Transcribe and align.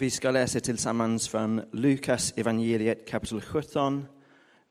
Vi 0.00 0.10
ska 0.10 0.30
läsa 0.30 0.60
tillsammans 0.60 1.28
från 1.28 1.62
Lukas 1.72 2.32
evangeliet 2.36 3.08
kapitel 3.08 3.40
17, 3.40 4.06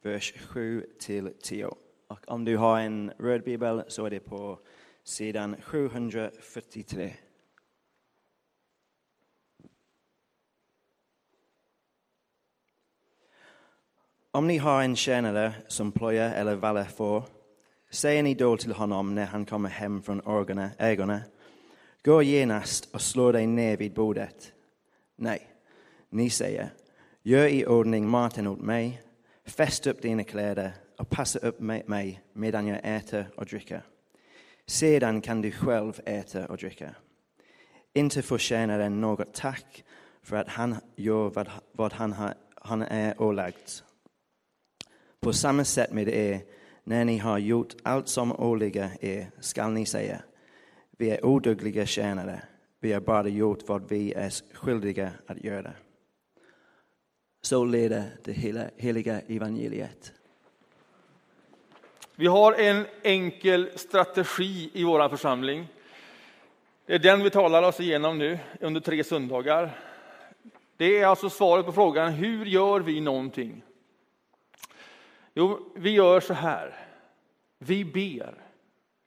vers 0.02 0.34
7 0.48 0.86
till 1.00 1.34
10. 1.42 1.66
Och 2.08 2.20
om 2.28 2.46
du 2.46 2.58
har 2.58 2.80
en 2.80 3.12
röd 3.20 3.44
bibel 3.44 3.84
så 3.88 4.06
är 4.06 4.10
det 4.10 4.20
på 4.20 4.60
sidan 5.04 5.56
743. 5.62 7.14
Om 14.32 14.48
ni 14.48 14.58
har 14.58 14.84
en 14.84 14.96
tjänare 14.96 15.54
som 15.68 15.92
plöjer 15.92 16.34
eller 16.34 16.56
vallar 16.56 16.84
får, 16.84 17.24
säger 17.90 18.24
ni 18.24 18.34
då 18.34 18.58
till 18.58 18.74
honom 18.74 19.16
när 19.16 19.26
han 19.26 19.46
kommer 19.46 19.70
hem 19.70 20.02
från 20.02 20.22
ägorna, 20.78 21.22
gå 22.04 22.24
genast 22.24 22.94
och 22.94 23.02
slå 23.02 23.32
dig 23.32 23.48
ner 23.48 23.78
vid 23.78 23.94
bordet. 23.94 24.54
Nej, 25.22 25.48
ni 26.10 26.30
säger, 26.30 26.70
gör 27.24 27.48
i 27.48 27.66
ordning 27.66 28.10
maten 28.10 28.48
åt 28.48 28.62
mig, 28.62 29.02
fäst 29.46 29.88
upp 29.88 30.02
dina 30.02 30.24
kläder 30.24 30.72
och 30.98 31.10
passa 31.10 31.40
upp 31.40 31.60
mig 31.60 32.22
medan 32.34 32.68
jag 32.68 32.80
äter 32.84 33.26
och 33.36 33.46
dricker. 33.46 33.84
Sedan 34.66 35.22
kan 35.22 35.42
du 35.42 35.52
själv 35.52 36.02
äta 36.06 36.46
och 36.46 36.58
dricka. 36.58 36.96
Inte 37.94 38.22
förtjänar 38.22 38.80
den 38.80 39.02
något 39.02 39.34
tack 39.34 39.84
för 40.22 40.36
att 40.36 40.48
han 40.50 40.76
gör 40.96 41.30
vad, 41.30 41.50
vad 41.72 41.94
han, 41.94 42.14
har, 42.14 42.34
han 42.56 42.82
är 42.82 43.22
ålagd. 43.22 43.70
På 45.20 45.34
samma 45.34 45.64
sätt 45.64 45.92
med 45.92 46.08
er, 46.08 46.42
när 46.84 47.06
ni 47.06 47.18
har 47.18 47.38
gjort 47.38 47.76
allt 47.84 48.08
som 48.08 48.40
åligger 48.40 48.90
er, 49.02 49.32
skall 49.40 49.72
ni 49.72 49.86
säga, 49.86 50.22
vi 50.98 51.10
är 51.10 51.26
odugliga 51.26 51.86
tjänare, 51.86 52.42
vi 52.80 52.94
har 52.94 53.02
bara 53.02 53.28
gjort 53.28 53.68
vad 53.68 53.90
vi 53.90 54.14
är 54.14 54.56
skyldiga 54.56 55.12
att 55.26 55.44
göra. 55.44 55.72
Så 57.42 57.66
leder 57.66 58.04
det 58.24 58.34
heliga 58.78 59.22
evangeliet. 59.22 60.14
Vi 62.16 62.28
har 62.28 62.54
en 62.54 62.86
enkel 63.04 63.70
strategi 63.76 64.70
i 64.74 64.84
vår 64.84 65.10
församling. 65.10 65.68
Det 66.86 66.94
är 66.96 67.00
den 67.00 67.24
vi 67.24 67.30
talar 67.30 67.64
oss 67.64 67.80
igenom 67.80 68.18
nu 68.18 68.40
under 68.62 68.82
tre 68.82 69.04
söndagar. 69.04 69.80
Det 70.78 71.00
är 71.00 71.06
alltså 71.06 71.30
svaret 71.30 71.66
på 71.66 71.72
frågan 71.72 72.12
hur 72.12 72.46
gör 72.46 72.80
vi 72.80 73.02
någonting? 73.02 73.64
Jo, 75.34 75.72
vi 75.76 75.90
gör 75.90 76.20
så 76.20 76.34
här. 76.34 76.76
Vi 77.58 77.86
ber 77.86 78.34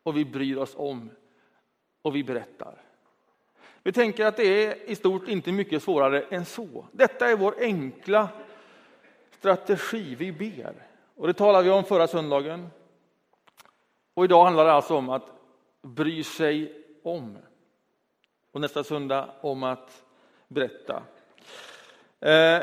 och 0.02 0.16
vi 0.16 0.24
bryr 0.24 0.56
oss 0.56 0.74
om 0.76 1.10
och 2.02 2.16
vi 2.16 2.24
berättar. 2.24 2.82
Vi 3.82 3.92
tänker 3.92 4.26
att 4.26 4.36
det 4.36 4.66
är 4.66 4.90
i 4.90 4.96
stort 4.96 5.28
inte 5.28 5.52
mycket 5.52 5.82
svårare 5.82 6.22
än 6.22 6.44
så. 6.44 6.86
Detta 6.92 7.30
är 7.30 7.36
vår 7.36 7.54
enkla 7.60 8.28
strategi. 9.38 10.14
Vi 10.14 10.32
ber. 10.32 10.74
Och 11.16 11.26
det 11.26 11.34
talade 11.34 11.64
vi 11.64 11.70
om 11.70 11.84
förra 11.84 12.06
söndagen. 12.06 12.70
Och 14.14 14.24
idag 14.24 14.44
handlar 14.44 14.64
det 14.64 14.72
alltså 14.72 14.96
om 14.96 15.08
att 15.08 15.26
bry 15.82 16.24
sig 16.24 16.84
om. 17.02 17.38
Och 18.52 18.60
nästa 18.60 18.84
söndag 18.84 19.30
om 19.40 19.62
att 19.62 20.04
berätta. 20.48 21.02
Eh, 22.20 22.62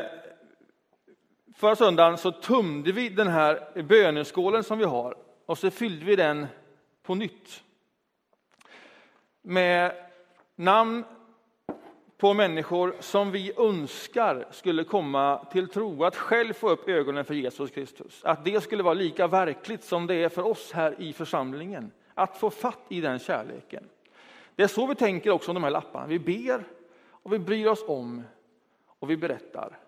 förra 1.56 1.76
söndagen 1.76 2.18
så 2.18 2.32
tömde 2.32 2.92
vi 2.92 3.08
den 3.08 3.28
här 3.28 3.82
böneskålen 3.82 4.64
som 4.64 4.78
vi 4.78 4.84
har 4.84 5.16
och 5.46 5.58
så 5.58 5.70
fyllde 5.70 6.04
vi 6.04 6.16
den 6.16 6.46
på 7.02 7.14
nytt. 7.14 7.62
Med 9.42 10.09
namn 10.60 11.04
på 12.16 12.34
människor 12.34 12.94
som 13.00 13.30
vi 13.30 13.52
önskar 13.58 14.46
skulle 14.50 14.84
komma 14.84 15.44
till 15.52 15.68
tro, 15.68 16.04
att 16.04 16.16
själv 16.16 16.52
få 16.52 16.70
upp 16.70 16.88
ögonen 16.88 17.24
för 17.24 17.34
Jesus 17.34 17.70
Kristus. 17.70 18.20
Att 18.24 18.44
det 18.44 18.60
skulle 18.60 18.82
vara 18.82 18.94
lika 18.94 19.26
verkligt 19.26 19.84
som 19.84 20.06
det 20.06 20.14
är 20.14 20.28
för 20.28 20.42
oss 20.42 20.72
här 20.72 20.94
i 20.98 21.12
församlingen, 21.12 21.90
att 22.14 22.36
få 22.36 22.50
fatt 22.50 22.84
i 22.88 23.00
den 23.00 23.18
kärleken. 23.18 23.84
Det 24.56 24.62
är 24.62 24.66
så 24.66 24.86
vi 24.86 24.94
tänker 24.94 25.30
också 25.30 25.50
om 25.50 25.54
de 25.54 25.64
här 25.64 25.70
lapparna. 25.70 26.06
Vi 26.06 26.18
ber 26.18 26.64
och 27.08 27.32
vi 27.32 27.38
bryr 27.38 27.66
oss 27.66 27.84
om 27.86 28.22
och 28.98 29.10
vi 29.10 29.16
berättar. 29.16 29.78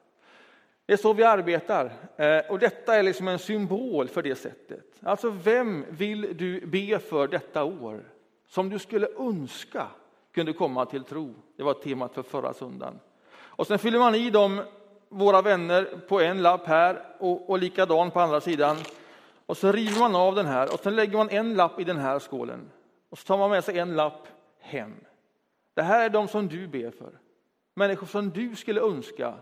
Det 0.87 0.93
är 0.93 0.97
så 0.97 1.13
vi 1.13 1.25
arbetar 1.25 1.93
eh, 2.17 2.51
och 2.51 2.59
detta 2.59 2.97
är 2.97 3.03
liksom 3.03 3.29
en 3.29 3.39
symbol 3.39 4.09
för 4.09 4.23
det 4.23 4.35
sättet. 4.35 4.85
Alltså 5.03 5.31
vem 5.31 5.85
vill 5.89 6.37
du 6.37 6.67
be 6.67 6.99
för 6.99 7.29
detta 7.29 7.65
år 7.65 8.05
som 8.49 8.71
du 8.71 8.79
skulle 8.79 9.09
önska 9.19 9.87
kunde 10.33 10.53
komma 10.53 10.87
till 10.87 11.05
tro. 11.05 11.35
Det 11.57 11.63
var 11.63 11.75
temat 11.75 12.15
för 12.15 12.23
förra 12.23 12.55
söndagen. 12.55 13.01
Och 13.35 13.67
sen 13.67 13.79
fyller 13.79 13.99
man 13.99 14.15
i 14.15 14.31
dem, 14.31 14.63
våra 15.09 15.43
vänner, 15.43 15.85
på 16.09 16.21
en 16.21 16.43
lapp 16.43 16.67
här 16.67 17.03
och, 17.19 17.51
och 17.51 17.59
likadan 17.59 18.11
på 18.11 18.21
andra 18.21 18.41
sidan. 18.41 18.77
Och 19.47 19.57
så 19.57 19.73
river 19.73 20.01
man 20.01 20.15
av 20.15 20.35
den 20.35 20.47
här 20.47 20.73
och 20.75 20.81
sen 20.81 20.97
lägger 20.97 21.17
man 21.17 21.31
en 21.31 21.55
lapp 21.55 21.81
i 21.81 21.85
den 21.85 21.97
här 21.97 22.19
skålen. 22.19 22.71
Och 23.09 23.19
så 23.19 23.27
tar 23.27 23.39
man 23.39 23.51
med 23.51 23.65
sig 23.65 23.79
en 23.79 23.97
lapp 23.97 24.29
hem. 24.61 24.95
Det 25.75 25.83
här 25.83 26.05
är 26.05 26.11
de 26.11 26.29
som 26.29 26.49
du 26.49 26.67
ber 26.69 26.91
för. 26.91 27.19
Människor 27.75 28.07
som 28.07 28.31
du 28.31 28.57
skulle 28.57 28.81
önska 28.81 29.35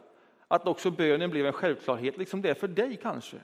att 0.49 0.67
också 0.67 0.91
bönen 0.91 1.31
blev 1.31 1.47
en 1.47 1.53
självklarhet, 1.53 2.19
liksom 2.19 2.43
det 2.43 2.51
är 2.51 2.55
för 2.55 2.69
dig 2.69 2.99
kanske. 3.03 3.37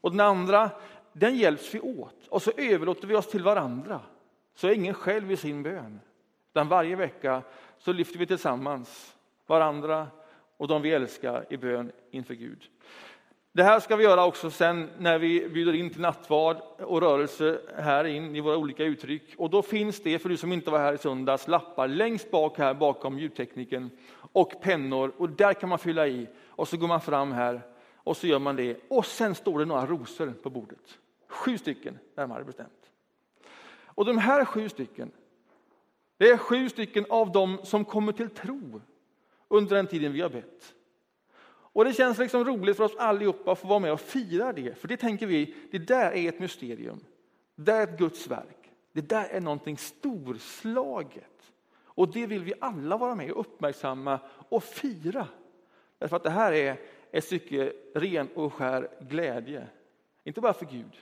Och 0.00 0.10
den 0.10 0.20
andra, 0.20 0.70
den 1.12 1.36
hjälps 1.36 1.74
vi 1.74 1.80
åt 1.80 2.26
och 2.28 2.42
så 2.42 2.50
överlåter 2.56 3.06
vi 3.06 3.16
oss 3.16 3.30
till 3.30 3.42
varandra. 3.42 4.00
Så 4.54 4.66
är 4.68 4.72
ingen 4.72 4.94
själv 4.94 5.32
i 5.32 5.36
sin 5.36 5.62
bön. 5.62 6.00
Utan 6.50 6.68
varje 6.68 6.96
vecka 6.96 7.42
så 7.78 7.92
lyfter 7.92 8.18
vi 8.18 8.26
tillsammans 8.26 9.16
varandra 9.46 10.08
och 10.56 10.68
de 10.68 10.82
vi 10.82 10.92
älskar 10.92 11.46
i 11.50 11.56
bön 11.56 11.92
inför 12.10 12.34
Gud. 12.34 12.68
Det 13.52 13.62
här 13.62 13.80
ska 13.80 13.96
vi 13.96 14.04
göra 14.04 14.26
också 14.26 14.50
sen 14.50 14.90
när 14.98 15.18
vi 15.18 15.48
bjuder 15.48 15.72
in 15.72 15.90
till 15.90 16.00
nattvard 16.00 16.56
och 16.78 17.00
rörelse 17.00 17.60
här 17.76 18.04
in 18.04 18.36
i 18.36 18.40
våra 18.40 18.56
olika 18.56 18.84
uttryck. 18.84 19.34
Och 19.36 19.50
då 19.50 19.62
finns 19.62 20.02
det, 20.02 20.18
för 20.18 20.28
du 20.28 20.36
som 20.36 20.52
inte 20.52 20.70
var 20.70 20.78
här 20.78 20.92
i 20.92 20.98
söndags, 20.98 21.48
lappar 21.48 21.88
längst 21.88 22.30
bak 22.30 22.58
här 22.58 22.74
bakom 22.74 23.18
ljudtekniken 23.18 23.90
och 24.32 24.62
pennor 24.62 25.12
och 25.16 25.28
där 25.28 25.54
kan 25.54 25.68
man 25.68 25.78
fylla 25.78 26.06
i 26.06 26.28
och 26.46 26.68
så 26.68 26.76
går 26.76 26.88
man 26.88 27.00
fram 27.00 27.32
här 27.32 27.60
och 27.94 28.16
så 28.16 28.26
gör 28.26 28.38
man 28.38 28.56
det 28.56 28.76
och 28.88 29.06
sen 29.06 29.34
står 29.34 29.58
det 29.58 29.64
några 29.64 29.86
rosor 29.86 30.32
på 30.42 30.50
bordet. 30.50 30.98
Sju 31.28 31.58
stycken 31.58 31.98
närmare 32.14 32.44
bestämt. 32.44 32.90
Och 33.84 34.04
de 34.04 34.18
här 34.18 34.44
sju 34.44 34.68
stycken, 34.68 35.10
det 36.20 36.30
är 36.30 36.36
sju 36.36 36.68
stycken 36.68 37.06
av 37.08 37.32
dem 37.32 37.58
som 37.62 37.84
kommer 37.84 38.12
till 38.12 38.30
tro 38.30 38.80
under 39.48 39.76
den 39.76 39.86
tiden 39.86 40.12
vi 40.12 40.20
har 40.20 40.28
bett. 40.28 40.74
Och 41.48 41.84
det 41.84 41.92
känns 41.92 42.18
liksom 42.18 42.44
roligt 42.44 42.76
för 42.76 42.84
oss 42.84 42.96
allihopa 42.96 43.52
att 43.52 43.58
få 43.58 43.66
vara 43.68 43.78
med 43.78 43.92
och 43.92 44.00
fira 44.00 44.52
det, 44.52 44.78
för 44.78 44.88
det 44.88 44.96
tänker 44.96 45.26
vi, 45.26 45.54
det 45.70 45.78
där 45.78 46.12
är 46.12 46.28
ett 46.28 46.38
mysterium. 46.38 47.04
Det 47.54 47.72
är 47.72 47.82
ett 47.82 47.98
Guds 47.98 48.26
verk. 48.26 48.70
Det 48.92 49.00
där 49.00 49.24
är 49.24 49.40
någonting 49.40 49.78
storslaget. 49.78 51.52
Och 51.84 52.12
det 52.12 52.26
vill 52.26 52.44
vi 52.44 52.54
alla 52.60 52.96
vara 52.96 53.14
med 53.14 53.30
och 53.30 53.40
uppmärksamma 53.40 54.20
och 54.48 54.64
fira. 54.64 55.26
Därför 55.98 56.16
att 56.16 56.22
det 56.22 56.30
här 56.30 56.52
är 56.52 56.80
ett 57.10 57.24
stycke 57.24 57.72
ren 57.94 58.28
och 58.34 58.54
skär 58.54 58.88
glädje. 59.00 59.66
Inte 60.24 60.40
bara 60.40 60.54
för 60.54 60.66
Gud, 60.66 60.96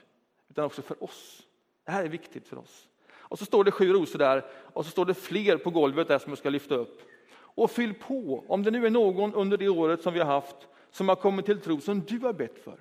utan 0.49 0.65
också 0.65 0.81
för 0.81 1.03
oss. 1.03 1.47
Det 1.83 1.91
här 1.91 2.03
är 2.03 2.09
viktigt 2.09 2.47
för 2.47 2.57
oss. 2.57 2.88
Och 3.29 3.39
så 3.39 3.45
står 3.45 3.63
det 3.63 3.71
sju 3.71 3.93
rosor 3.93 4.19
där 4.19 4.45
och 4.73 4.85
så 4.85 4.91
står 4.91 5.05
det 5.05 5.13
fler 5.13 5.57
på 5.57 5.69
golvet 5.69 6.07
där 6.07 6.19
som 6.19 6.31
jag 6.31 6.37
ska 6.37 6.49
lyfta 6.49 6.75
upp. 6.75 7.01
Och 7.35 7.71
fyll 7.71 7.93
på, 7.93 8.43
om 8.47 8.63
det 8.63 8.71
nu 8.71 8.85
är 8.85 8.89
någon 8.89 9.33
under 9.33 9.57
det 9.57 9.69
året 9.69 10.01
som 10.01 10.13
vi 10.13 10.19
har 10.19 10.25
haft 10.25 10.55
som 10.91 11.09
har 11.09 11.15
kommit 11.15 11.45
till 11.45 11.61
tro 11.61 11.81
som 11.81 12.01
du 12.01 12.19
har 12.19 12.33
bett 12.33 12.63
för. 12.63 12.79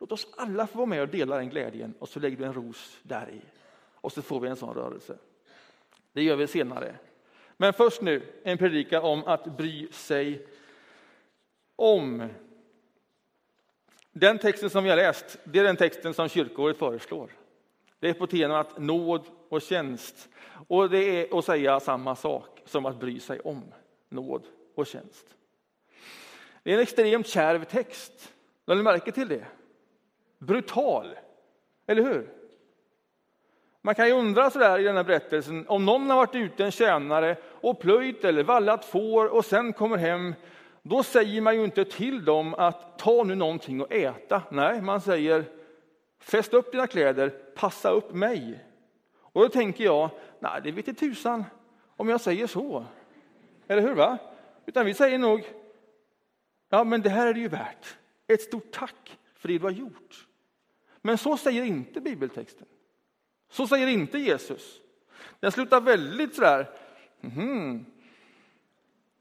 Låt 0.00 0.12
oss 0.12 0.26
alla 0.36 0.66
få 0.66 0.78
vara 0.78 0.86
med 0.86 1.02
och 1.02 1.08
dela 1.08 1.36
den 1.36 1.48
glädjen 1.48 1.94
och 1.98 2.08
så 2.08 2.20
lägger 2.20 2.36
du 2.36 2.44
en 2.44 2.54
ros 2.54 2.98
där 3.02 3.30
i. 3.30 3.40
Och 3.94 4.12
så 4.12 4.22
får 4.22 4.40
vi 4.40 4.48
en 4.48 4.56
sån 4.56 4.74
rörelse. 4.74 5.18
Det 6.12 6.22
gör 6.22 6.36
vi 6.36 6.46
senare. 6.46 6.94
Men 7.56 7.72
först 7.72 8.02
nu 8.02 8.22
en 8.42 8.58
predikan 8.58 9.02
om 9.02 9.24
att 9.24 9.56
bry 9.56 9.88
sig 9.92 10.46
om. 11.76 12.28
Den 14.12 14.38
texten 14.38 14.70
som 14.70 14.84
vi 14.84 14.90
har 14.90 14.96
läst, 14.96 15.38
det 15.44 15.58
är 15.58 15.64
den 15.64 15.76
texten 15.76 16.14
som 16.14 16.28
kyrkoåret 16.28 16.76
föreslår. 16.76 17.30
Det 18.00 18.08
är 18.08 18.14
på 18.14 18.26
temat 18.26 18.78
nåd 18.78 19.26
och 19.48 19.62
tjänst. 19.62 20.28
Och 20.68 20.90
det 20.90 20.98
är 20.98 21.38
att 21.38 21.44
säga 21.44 21.80
samma 21.80 22.16
sak 22.16 22.62
som 22.64 22.86
att 22.86 23.00
bry 23.00 23.20
sig 23.20 23.40
om 23.40 23.62
nåd 24.08 24.42
och 24.74 24.86
tjänst. 24.86 25.34
Det 26.62 26.70
är 26.70 26.74
en 26.74 26.82
extremt 26.82 27.26
kärv 27.26 27.64
text. 27.64 28.32
Har 28.66 28.74
ni 28.74 28.82
märke 28.82 29.12
till 29.12 29.28
det? 29.28 29.44
Brutal, 30.38 31.06
eller 31.86 32.02
hur? 32.02 32.34
Man 33.82 33.94
kan 33.94 34.06
ju 34.06 34.12
undra 34.12 34.50
sådär 34.50 34.78
i 34.78 34.82
den 34.82 34.96
här 34.96 35.04
berättelsen 35.04 35.64
om 35.68 35.84
någon 35.84 36.10
har 36.10 36.16
varit 36.16 36.34
ute 36.34 36.64
en 36.64 36.70
tjänare 36.70 37.36
och 37.42 37.80
plöjt 37.80 38.24
eller 38.24 38.42
vallat 38.42 38.84
får 38.84 39.26
och 39.26 39.44
sen 39.44 39.72
kommer 39.72 39.96
hem. 39.96 40.34
Då 40.82 41.02
säger 41.02 41.40
man 41.40 41.56
ju 41.56 41.64
inte 41.64 41.84
till 41.84 42.24
dem 42.24 42.54
att 42.54 42.98
ta 42.98 43.24
nu 43.24 43.34
någonting 43.34 43.80
att 43.80 43.92
äta. 43.92 44.42
Nej, 44.50 44.82
man 44.82 45.00
säger 45.00 45.44
fäst 46.18 46.54
upp 46.54 46.72
dina 46.72 46.86
kläder, 46.86 47.28
passa 47.30 47.90
upp 47.90 48.14
mig. 48.14 48.64
Och 49.20 49.42
då 49.42 49.48
tänker 49.48 49.84
jag, 49.84 50.10
nej 50.40 50.60
det 50.64 50.70
vete 50.70 50.94
tusan 50.94 51.44
om 51.96 52.08
jag 52.08 52.20
säger 52.20 52.46
så. 52.46 52.84
Eller 53.68 53.82
hur? 53.82 53.94
va? 53.94 54.18
Utan 54.66 54.86
vi 54.86 54.94
säger 54.94 55.18
nog, 55.18 55.52
ja 56.68 56.84
men 56.84 57.02
det 57.02 57.10
här 57.10 57.26
är 57.26 57.34
det 57.34 57.40
ju 57.40 57.48
värt. 57.48 57.96
Ett 58.26 58.42
stort 58.42 58.72
tack 58.72 59.18
för 59.34 59.48
det 59.48 59.58
du 59.58 59.64
har 59.64 59.70
gjort. 59.70 60.26
Men 61.02 61.18
så 61.18 61.36
säger 61.36 61.62
inte 61.62 62.00
bibeltexten. 62.00 62.66
Så 63.50 63.66
säger 63.66 63.86
inte 63.86 64.18
Jesus. 64.18 64.80
Den 65.40 65.52
slutar 65.52 65.80
väldigt 65.80 66.34
sådär, 66.34 66.70
mm. 67.20 67.84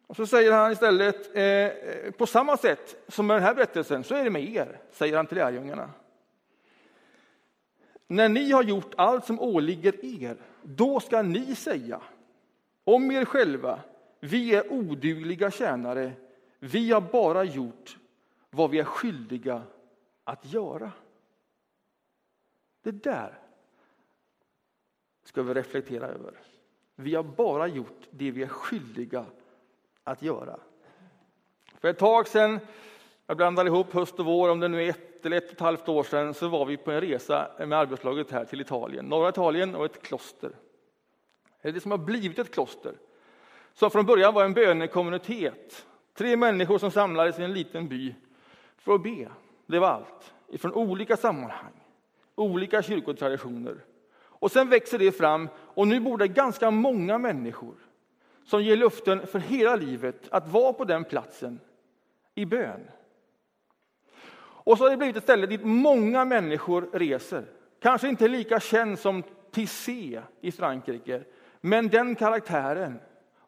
Och 0.08 0.16
så 0.16 0.28
säger 0.28 0.52
han 0.52 0.72
istället, 0.72 1.36
eh, 1.36 1.44
eh, 1.44 2.12
på 2.12 2.26
samma 2.26 2.58
sätt 2.58 3.04
som 3.08 3.28
med 3.28 3.36
den 3.36 3.44
här 3.44 3.54
berättelsen, 3.54 4.04
så 4.04 4.16
är 4.16 4.24
det 4.24 4.30
med 4.30 4.44
er, 4.44 4.80
säger 4.92 5.18
han 5.18 5.28
till 5.28 5.38
lärjungarna. 5.38 5.90
När 8.08 8.30
ni 8.30 8.52
har 8.52 8.64
gjort 8.64 8.94
allt 8.98 9.26
som 9.26 9.40
åligger 9.40 10.06
er, 10.06 10.38
då 10.64 11.00
ska 11.00 11.22
ni 11.22 11.56
säga 11.56 12.02
om 12.84 13.12
er 13.12 13.26
själva, 13.26 13.80
vi 14.20 14.56
är 14.56 14.74
odugliga 14.74 15.52
tjänare, 15.52 16.12
vi 16.60 16.92
har 16.92 17.02
bara 17.02 17.44
gjort 17.44 17.98
vad 18.50 18.70
vi 18.70 18.80
är 18.80 18.84
skyldiga 18.84 19.62
att 20.24 20.54
göra. 20.54 20.92
Det 22.82 22.92
där 22.92 23.40
ska 25.24 25.44
vi 25.44 25.54
reflektera 25.54 26.08
över. 26.08 26.34
Vi 26.96 27.16
har 27.16 27.24
bara 27.24 27.68
gjort 27.68 28.08
det 28.12 28.32
vi 28.32 28.44
är 28.44 28.48
skyldiga 28.48 29.26
att 30.04 30.22
göra. 30.22 30.60
För 31.80 31.88
ett 31.88 31.98
tag 31.98 32.28
sedan, 32.28 32.60
jag 33.26 33.38
blandar 33.38 33.66
ihop 33.66 33.94
höst 33.94 34.20
och 34.20 34.26
vår, 34.26 34.50
om 34.50 34.60
det 34.60 34.68
nu 34.68 34.84
är 34.84 34.90
ett 34.90 35.07
eller 35.26 35.38
ett 35.38 35.46
och 35.46 35.54
ett 35.54 35.60
halvt 35.60 35.90
år 35.90 36.04
sedan, 36.04 36.34
så 36.34 36.48
var 36.48 36.66
vi 36.66 36.78
på 36.78 36.92
en 36.92 37.02
resa 37.02 37.52
med 37.58 37.74
arbetslaget 37.74 38.32
här 38.32 38.46
till 38.46 38.62
Italien, 38.62 39.06
norra 39.06 39.30
Italien 39.30 39.76
och 39.76 39.86
ett 39.86 40.02
kloster. 40.02 40.52
Det 41.62 41.72
det 41.72 41.80
som 41.80 41.92
har 41.92 41.98
blivit 41.98 42.40
ett 42.40 42.54
kloster, 42.54 42.94
som 43.74 43.92
från 43.92 44.06
början 44.06 44.34
var 44.34 44.46
en 44.46 44.54
bönekommunitet. 44.54 45.86
Tre 46.14 46.38
människor 46.38 46.78
som 46.78 46.92
samlades 46.92 47.40
i 47.40 47.44
en 47.44 47.54
liten 47.54 47.88
by 47.88 48.16
för 48.78 48.94
att 48.94 49.04
be. 49.04 49.28
Det 49.66 49.80
var 49.80 49.88
allt, 49.88 50.34
ifrån 50.48 50.74
olika 50.74 51.18
sammanhang, 51.18 51.74
olika 52.36 52.82
kyrkotraditioner. 52.82 53.76
Och 54.18 54.52
sen 54.52 54.70
växer 54.70 55.00
det 55.00 55.12
fram 55.12 55.50
och 55.56 55.88
nu 55.88 56.00
bor 56.00 56.18
det 56.18 56.28
ganska 56.28 56.72
många 56.72 57.18
människor 57.18 57.76
som 58.46 58.64
ger 58.64 58.76
luften 58.76 59.28
för 59.28 59.40
hela 59.40 59.76
livet 59.76 60.28
att 60.32 60.48
vara 60.48 60.74
på 60.74 60.84
den 60.84 61.04
platsen 61.04 61.60
i 62.36 62.46
bön. 62.46 62.88
Och 64.68 64.78
så 64.78 64.84
har 64.84 64.92
det 64.92 64.98
blivit 64.98 65.18
ett 65.18 65.24
ställe 65.24 65.48
dit 65.48 65.64
många 65.64 66.26
människor 66.26 66.90
reser. 66.94 67.46
Kanske 67.80 68.10
inte 68.10 68.28
lika 68.28 68.60
känd 68.60 69.00
som 69.00 69.24
Tissé 69.52 70.22
i 70.42 70.52
Frankrike, 70.52 71.24
men 71.62 71.88
den 71.88 72.16
karaktären. 72.16 73.00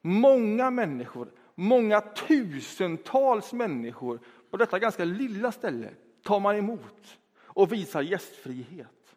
Många 0.01 0.71
människor, 0.71 1.31
många 1.56 2.01
tusentals 2.01 3.54
människor 3.54 4.19
på 4.51 4.57
detta 4.57 4.80
ganska 4.80 5.06
lilla 5.06 5.51
ställe 5.51 5.89
tar 6.24 6.39
man 6.39 6.56
emot 6.56 7.18
och 7.44 7.74
visar 7.74 8.01
gästfrihet. 8.01 9.15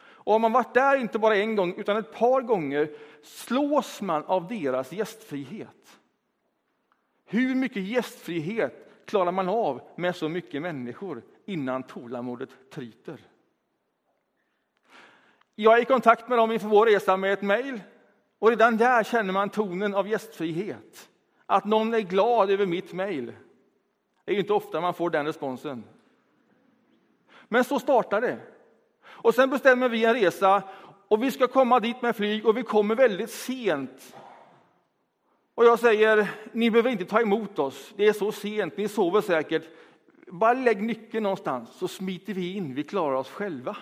Och 0.00 0.32
har 0.32 0.38
man 0.38 0.52
varit 0.52 0.74
där 0.74 0.96
inte 0.96 1.18
bara 1.18 1.36
en 1.36 1.56
gång 1.56 1.74
utan 1.76 1.96
ett 1.96 2.12
par 2.12 2.42
gånger 2.42 2.90
slås 3.22 4.00
man 4.00 4.24
av 4.24 4.48
deras 4.48 4.92
gästfrihet. 4.92 5.98
Hur 7.26 7.54
mycket 7.54 7.82
gästfrihet 7.82 8.88
klarar 9.04 9.32
man 9.32 9.48
av 9.48 9.80
med 9.96 10.16
så 10.16 10.28
mycket 10.28 10.62
människor 10.62 11.22
innan 11.48 11.82
tålamodet 11.82 12.50
tryter? 12.70 13.20
Jag 15.54 15.78
är 15.78 15.82
i 15.82 15.84
kontakt 15.84 16.28
med 16.28 16.38
dem 16.38 16.52
inför 16.52 16.68
vår 16.68 16.86
resa 16.86 17.16
med 17.16 17.32
ett 17.32 17.42
mejl 17.42 17.80
och 18.38 18.48
redan 18.48 18.76
där 18.76 19.04
känner 19.04 19.32
man 19.32 19.50
tonen 19.50 19.94
av 19.94 20.08
gästfrihet. 20.08 21.08
Att 21.46 21.64
någon 21.64 21.94
är 21.94 22.00
glad 22.00 22.50
över 22.50 22.66
mitt 22.66 22.92
mejl. 22.92 23.32
Det 24.24 24.32
är 24.32 24.38
inte 24.38 24.52
ofta 24.52 24.80
man 24.80 24.94
får 24.94 25.10
den 25.10 25.26
responsen. 25.26 25.84
Men 27.48 27.64
så 27.64 27.78
startar 27.78 28.20
det. 28.20 28.38
Och 29.04 29.34
sen 29.34 29.50
bestämmer 29.50 29.88
vi 29.88 30.04
en 30.04 30.14
resa 30.14 30.62
och 31.08 31.22
vi 31.22 31.30
ska 31.30 31.46
komma 31.46 31.80
dit 31.80 32.02
med 32.02 32.16
flyg 32.16 32.46
och 32.46 32.56
vi 32.56 32.62
kommer 32.62 32.94
väldigt 32.94 33.30
sent. 33.30 34.16
Och 35.54 35.64
jag 35.64 35.78
säger, 35.78 36.30
ni 36.52 36.70
behöver 36.70 36.90
inte 36.90 37.04
ta 37.04 37.20
emot 37.20 37.58
oss, 37.58 37.92
det 37.96 38.06
är 38.06 38.12
så 38.12 38.32
sent, 38.32 38.76
ni 38.76 38.88
sover 38.88 39.20
säkert. 39.20 39.68
Bara 40.30 40.52
lägg 40.52 40.82
nyckeln 40.82 41.22
någonstans 41.22 41.70
så 41.70 41.88
smiter 41.88 42.34
vi 42.34 42.52
in, 42.54 42.74
vi 42.74 42.84
klarar 42.84 43.14
oss 43.14 43.30
själva. 43.30 43.76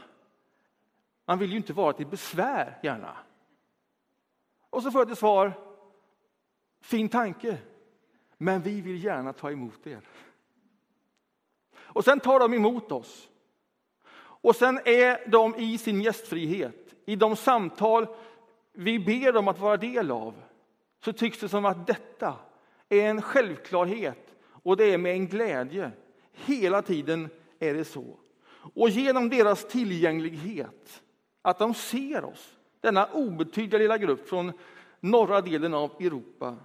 Man 1.24 1.38
vill 1.38 1.50
ju 1.50 1.56
inte 1.56 1.72
vara 1.72 1.92
till 1.92 2.06
besvär 2.06 2.78
gärna. 2.82 3.16
Och 4.70 4.82
så 4.82 4.90
får 4.90 5.00
jag 5.00 5.08
till 5.08 5.16
svar, 5.16 5.52
fin 6.80 7.08
tanke, 7.08 7.58
men 8.38 8.62
vi 8.62 8.80
vill 8.80 9.04
gärna 9.04 9.32
ta 9.32 9.50
emot 9.50 9.86
er. 9.86 10.08
Och 11.78 12.04
sen 12.04 12.20
tar 12.20 12.40
de 12.40 12.54
emot 12.54 12.92
oss. 12.92 13.28
Och 14.18 14.56
sen 14.56 14.80
är 14.84 15.28
de 15.30 15.54
i 15.54 15.78
sin 15.78 16.00
gästfrihet, 16.00 16.94
i 17.04 17.16
de 17.16 17.36
samtal 17.36 18.06
vi 18.72 18.98
ber 18.98 19.32
dem 19.32 19.48
att 19.48 19.58
vara 19.58 19.76
del 19.76 20.10
av, 20.10 20.34
så 21.04 21.12
tycks 21.12 21.38
det 21.38 21.48
som 21.48 21.64
att 21.64 21.86
detta 21.86 22.36
är 22.88 23.02
en 23.02 23.22
självklarhet 23.22 24.34
och 24.48 24.76
det 24.76 24.84
är 24.84 24.98
med 24.98 25.12
en 25.12 25.26
glädje. 25.26 25.90
Hela 26.36 26.82
tiden 26.82 27.28
är 27.58 27.74
det 27.74 27.84
så. 27.84 28.18
Och 28.74 28.88
genom 28.88 29.28
deras 29.28 29.64
tillgänglighet, 29.64 31.02
att 31.42 31.58
de 31.58 31.74
ser 31.74 32.24
oss, 32.24 32.56
denna 32.80 33.06
obetydliga 33.06 33.78
lilla 33.78 33.98
grupp 33.98 34.28
från 34.28 34.52
norra 35.00 35.40
delen 35.40 35.74
av 35.74 35.90
Europa, 36.00 36.56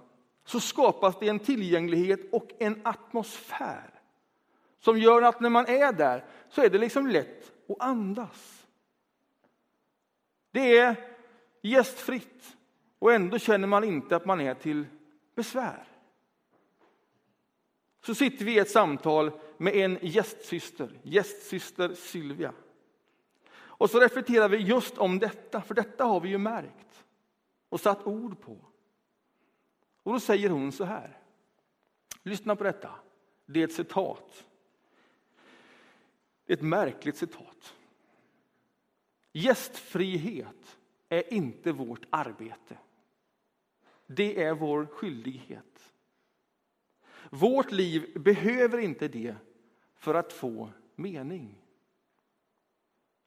så 0.44 0.60
skapas 0.60 1.18
det 1.20 1.28
en 1.28 1.38
tillgänglighet 1.38 2.20
och 2.32 2.48
en 2.58 2.80
atmosfär 2.84 4.00
som 4.80 4.98
gör 4.98 5.22
att 5.22 5.40
när 5.40 5.50
man 5.50 5.66
är 5.66 5.92
där 5.92 6.24
så 6.48 6.62
är 6.62 6.70
det 6.70 6.78
liksom 6.78 7.06
lätt 7.06 7.52
att 7.68 7.80
andas. 7.80 8.66
Det 10.50 10.78
är 10.78 10.96
gästfritt 11.62 12.56
och 12.98 13.12
ändå 13.12 13.38
känner 13.38 13.68
man 13.68 13.84
inte 13.84 14.16
att 14.16 14.26
man 14.26 14.40
är 14.40 14.54
till 14.54 14.86
besvär. 15.34 15.91
Så 18.02 18.14
sitter 18.14 18.44
vi 18.44 18.54
i 18.54 18.58
ett 18.58 18.70
samtal 18.70 19.30
med 19.56 19.74
en 19.74 19.98
gästsyster, 20.02 21.00
gästsyster 21.02 21.94
Sylvia. 21.94 22.52
Och 23.54 23.90
så 23.90 24.00
reflekterar 24.00 24.48
vi 24.48 24.56
just 24.56 24.98
om 24.98 25.18
detta, 25.18 25.62
för 25.62 25.74
detta 25.74 26.04
har 26.04 26.20
vi 26.20 26.28
ju 26.28 26.38
märkt 26.38 27.04
och 27.68 27.80
satt 27.80 28.06
ord 28.06 28.40
på. 28.40 28.58
Och 30.02 30.12
då 30.12 30.20
säger 30.20 30.50
hon 30.50 30.72
så 30.72 30.84
här. 30.84 31.18
Lyssna 32.22 32.56
på 32.56 32.64
detta. 32.64 32.90
Det 33.46 33.60
är 33.60 33.64
ett 33.64 33.72
citat 33.72 34.44
ett 36.52 36.62
märkligt 36.62 37.16
citat. 37.16 37.74
Gästfrihet 39.32 40.78
är 41.08 41.32
inte 41.32 41.72
vårt 41.72 42.06
arbete. 42.10 42.78
Det 44.06 44.42
är 44.42 44.54
vår 44.54 44.86
skyldighet. 44.86 45.91
Vårt 47.34 47.72
liv 47.72 48.20
behöver 48.20 48.78
inte 48.78 49.08
det 49.08 49.34
för 49.96 50.14
att 50.14 50.32
få 50.32 50.70
mening. 50.96 51.58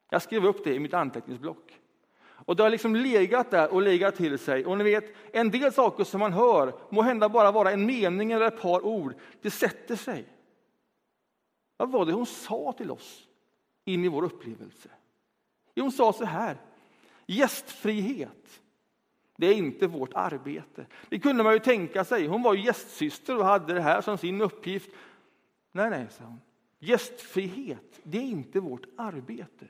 Jag 0.10 0.22
skrev 0.22 0.46
upp 0.46 0.64
det 0.64 0.74
i 0.74 0.80
mitt 0.80 0.94
anteckningsblock. 0.94 1.80
Och 2.22 2.56
det 2.56 2.64
har 2.64 2.70
liksom 2.70 2.96
legat 2.96 3.52
där 3.52 3.74
och 3.74 3.82
legat 3.82 4.16
till 4.16 4.40
sig. 4.40 4.66
Och 4.66 4.78
ni 4.78 4.84
vet, 4.84 5.16
en 5.34 5.52
del 5.52 5.74
saker 5.74 6.04
som 6.04 6.20
man 6.20 6.34
hör 6.34 6.74
må 6.90 7.02
hända 7.02 7.30
bara 7.30 7.52
vara 7.52 7.72
en 7.72 7.86
mening 7.86 8.32
eller 8.32 8.48
ett 8.48 8.62
par 8.62 8.86
ord. 8.86 9.14
Det 9.42 9.52
sätter 9.52 9.96
sig. 9.96 10.26
Vad 11.78 11.92
var 11.92 12.06
det 12.06 12.14
hon 12.14 12.26
sa 12.26 12.74
till 12.78 12.92
oss 12.92 13.28
in 13.86 14.06
i 14.06 14.08
vår 14.08 14.24
upplevelse? 14.24 14.90
hon 15.76 15.92
sa 15.92 16.14
så 16.14 16.26
här, 16.26 16.58
gästfrihet, 17.26 18.62
det 19.36 19.48
är 19.48 19.54
inte 19.54 19.88
vårt 19.88 20.14
arbete. 20.14 20.86
Det 21.10 21.20
kunde 21.20 21.44
man 21.44 21.54
ju 21.54 21.60
tänka 21.60 22.06
sig. 22.06 22.28
Hon 22.28 22.44
var 22.44 22.54
ju 22.54 22.64
gästsyster 22.64 23.38
och 23.38 23.46
hade 23.46 23.74
det 23.74 23.82
här 23.82 24.02
som 24.02 24.18
sin 24.18 24.42
uppgift. 24.42 24.90
Nej, 25.72 25.90
nej, 25.90 26.08
sa 26.10 26.24
hon. 26.24 26.42
Gästfrihet, 26.80 28.00
det 28.04 28.18
är 28.18 28.24
inte 28.24 28.60
vårt 28.60 28.86
arbete. 28.98 29.68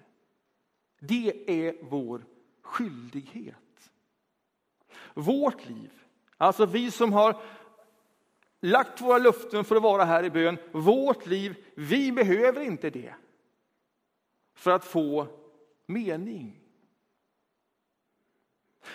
Det 1.00 1.66
är 1.66 1.76
vår 1.82 2.26
skyldighet. 2.62 3.56
Vårt 5.14 5.70
liv, 5.70 5.92
alltså 6.38 6.66
vi 6.66 6.92
som 6.92 7.14
har 7.14 7.42
lagt 8.62 9.02
våra 9.02 9.18
luften 9.18 9.64
för 9.64 9.76
att 9.76 9.82
vara 9.82 10.06
här 10.06 10.24
i 10.24 10.30
bön. 10.30 10.58
Vårt 10.72 11.26
liv, 11.26 11.56
vi 11.76 12.12
behöver 12.12 12.62
inte 12.62 12.90
det 12.90 13.14
för 14.56 14.72
att 14.72 14.86
få 14.86 15.28
mening. 15.86 16.65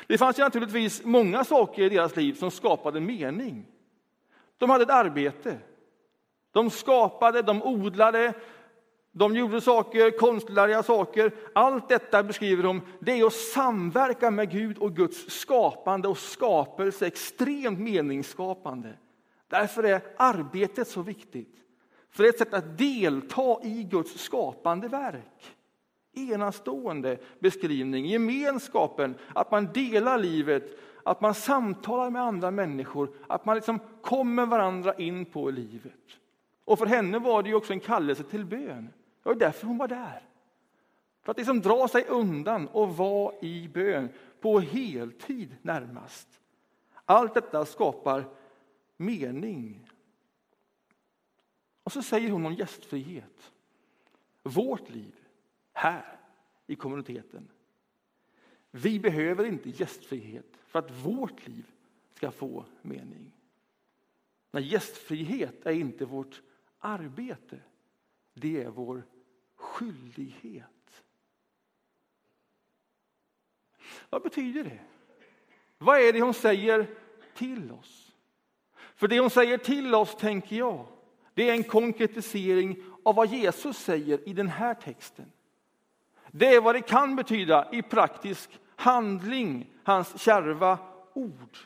Det 0.07 0.19
fanns 0.19 0.39
ju 0.39 0.43
naturligtvis 0.43 1.05
många 1.05 1.45
saker 1.45 1.83
i 1.83 1.89
deras 1.89 2.17
liv 2.17 2.35
som 2.35 2.51
skapade 2.51 3.01
mening. 3.01 3.67
De 4.59 4.71
hade 4.71 4.83
ett 4.83 4.91
arbete. 4.91 5.59
De 6.53 6.71
skapade, 6.71 7.43
de 7.43 7.63
odlade, 7.63 8.35
de 9.13 9.37
gjorde 9.37 9.61
saker, 9.61 10.19
konstnärliga 10.19 10.83
saker. 10.83 11.33
Allt 11.55 11.89
detta 11.89 12.23
beskriver 12.23 12.63
de, 12.63 12.81
det 13.01 13.13
är 13.13 13.27
att 13.27 13.33
samverka 13.33 14.31
med 14.31 14.51
Gud 14.51 14.79
och 14.79 14.97
Guds 14.97 15.31
skapande 15.31 16.09
och 16.09 16.19
skapelse, 16.19 17.07
extremt 17.07 17.79
meningsskapande. 17.79 18.95
Därför 19.49 19.83
är 19.83 20.03
arbetet 20.17 20.89
så 20.89 21.03
viktigt. 21.03 21.55
För 22.11 22.23
det 22.23 22.29
är 22.29 22.33
ett 22.33 22.39
sätt 22.39 22.55
att 22.55 22.79
delta 22.79 23.59
i 23.63 23.87
Guds 23.91 24.19
skapande 24.19 24.89
verk. 24.89 25.57
Enastående 26.13 27.19
beskrivning, 27.39 28.07
gemenskapen, 28.07 29.15
att 29.35 29.51
man 29.51 29.73
delar 29.73 30.19
livet, 30.19 30.79
att 31.05 31.21
man 31.21 31.35
samtalar 31.35 32.11
med 32.11 32.23
andra 32.23 32.51
människor, 32.51 33.11
att 33.29 33.45
man 33.45 33.57
liksom 33.57 33.79
kommer 34.03 34.47
varandra 34.47 34.95
in 34.95 35.25
på 35.25 35.51
livet. 35.51 36.19
Och 36.65 36.79
för 36.79 36.87
henne 36.87 37.19
var 37.19 37.43
det 37.43 37.49
ju 37.49 37.55
också 37.55 37.73
en 37.73 37.81
kallelse 37.81 38.23
till 38.23 38.45
bön. 38.45 38.89
Det 39.23 39.29
var 39.29 39.35
därför 39.35 39.67
hon 39.67 39.79
var 39.79 39.89
där. 39.89 40.23
För 41.23 41.31
att 41.31 41.39
liksom 41.39 41.61
dra 41.61 41.89
sig 41.89 42.05
undan 42.09 42.69
och 42.69 42.97
vara 42.97 43.35
i 43.41 43.69
bön 43.69 44.09
på 44.41 44.61
heltid 44.61 45.57
närmast. 45.63 46.29
Allt 47.05 47.35
detta 47.35 47.65
skapar 47.65 48.25
mening. 48.97 49.91
Och 51.83 51.93
så 51.93 52.03
säger 52.03 52.31
hon 52.31 52.47
om 52.47 52.55
gästfrihet. 52.55 53.53
Vårt 54.43 54.91
liv 54.91 55.20
här 55.73 56.21
i 56.67 56.77
kommuniteten. 56.77 57.51
Vi 58.71 59.01
behöver 59.01 59.45
inte 59.45 59.71
gästfrihet 59.71 60.57
för 60.67 60.79
att 60.79 60.91
vårt 60.91 61.49
liv 61.49 61.67
ska 62.15 62.31
få 62.31 62.65
mening. 62.83 63.33
Men 64.51 64.63
gästfrihet 64.63 65.67
är 65.67 65.73
inte 65.73 66.05
vårt 66.05 66.43
arbete. 66.79 67.61
Det 68.35 68.63
är 68.63 68.71
vår 68.71 69.03
skyldighet. 69.55 71.05
Vad 74.11 74.23
betyder 74.23 74.65
det? 74.65 74.81
Vad 75.79 76.01
är 76.01 76.13
det 76.13 76.21
hon 76.21 76.35
säger 76.35 76.87
till 77.35 77.73
oss? 77.73 78.17
För 78.95 79.09
det 79.09 79.21
hon 79.21 79.31
säger 79.31 79.59
till 79.59 79.95
oss, 79.95 80.17
tänker 80.17 80.57
jag, 80.57 80.87
det 81.35 81.51
är 81.51 81.55
en 81.55 81.65
konkretisering 81.65 82.83
av 83.03 83.15
vad 83.15 83.29
Jesus 83.29 83.79
säger 83.79 84.29
i 84.29 84.33
den 84.33 84.49
här 84.49 84.75
texten. 84.75 85.33
Det 86.33 86.55
är 86.55 86.61
vad 86.61 86.75
det 86.75 86.81
kan 86.81 87.17
betyda 87.17 87.69
i 87.73 87.83
praktisk 87.83 88.61
handling, 88.77 89.71
hans 89.85 90.21
kärva 90.21 90.79
ord. 91.15 91.59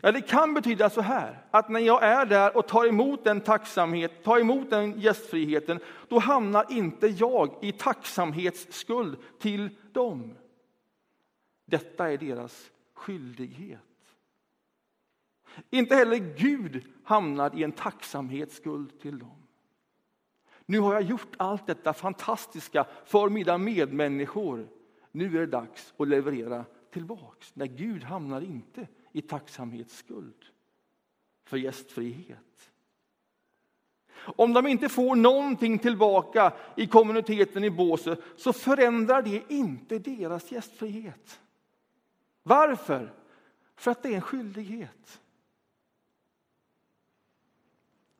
Ja, 0.00 0.12
det 0.12 0.20
kan 0.20 0.54
betyda 0.54 0.90
så 0.90 1.00
här, 1.00 1.44
att 1.50 1.68
när 1.68 1.80
jag 1.80 2.02
är 2.02 2.26
där 2.26 2.56
och 2.56 2.68
tar 2.68 2.86
emot 2.86 3.24
den 3.24 3.40
tacksamhet, 3.40 4.24
tar 4.24 4.40
emot 4.40 4.70
den 4.70 5.00
gästfriheten, 5.00 5.80
då 6.08 6.18
hamnar 6.18 6.72
inte 6.72 7.06
jag 7.06 7.58
i 7.62 7.72
tacksamhetsskuld 7.72 9.18
till 9.40 9.70
dem. 9.92 10.34
Detta 11.66 12.12
är 12.12 12.18
deras 12.18 12.70
skyldighet. 12.94 13.80
Inte 15.70 15.94
heller 15.94 16.16
Gud 16.16 16.84
hamnar 17.04 17.58
i 17.58 17.64
en 17.64 17.72
tacksamhetsskuld 17.72 19.00
till 19.00 19.18
dem. 19.18 19.43
Nu 20.66 20.80
har 20.80 20.94
jag 20.94 21.02
gjort 21.02 21.34
allt 21.36 21.66
detta 21.66 21.92
fantastiska 21.92 22.86
för 23.04 23.28
mina 23.28 23.58
medmänniskor. 23.58 24.68
Nu 25.12 25.36
är 25.36 25.40
det 25.40 25.46
dags 25.46 25.94
att 25.96 26.08
leverera 26.08 26.64
tillbaks. 26.90 27.50
Nej, 27.54 27.68
Gud 27.68 28.02
hamnar 28.02 28.40
inte 28.40 28.88
i 29.12 29.22
tacksamhetsskuld 29.22 30.44
för 31.44 31.56
gästfrihet. 31.56 32.70
Om 34.16 34.52
de 34.52 34.66
inte 34.66 34.88
får 34.88 35.16
någonting 35.16 35.78
tillbaka 35.78 36.52
i 36.76 36.86
kommuniteten 36.86 37.64
i 37.64 37.70
Båse 37.70 38.16
så 38.36 38.52
förändrar 38.52 39.22
det 39.22 39.42
inte 39.48 39.98
deras 39.98 40.52
gästfrihet. 40.52 41.40
Varför? 42.42 43.12
För 43.76 43.90
att 43.90 44.02
det 44.02 44.08
är 44.08 44.14
en 44.14 44.20
skyldighet. 44.20 45.20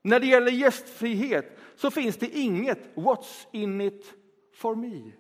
När 0.07 0.21
det 0.21 0.27
gäller 0.27 0.53
gästfrihet 0.53 1.59
så 1.77 1.91
finns 1.91 2.17
det 2.17 2.39
inget 2.39 2.95
what's 2.95 3.47
in 3.53 3.81
it 3.81 4.15
for 4.53 4.75
me. 4.75 5.13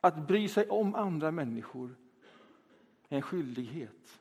Att 0.00 0.26
bry 0.26 0.48
sig 0.48 0.68
om 0.68 0.94
andra 0.94 1.30
människor 1.30 1.96
är 3.08 3.16
en 3.16 3.22
skyldighet. 3.22 4.20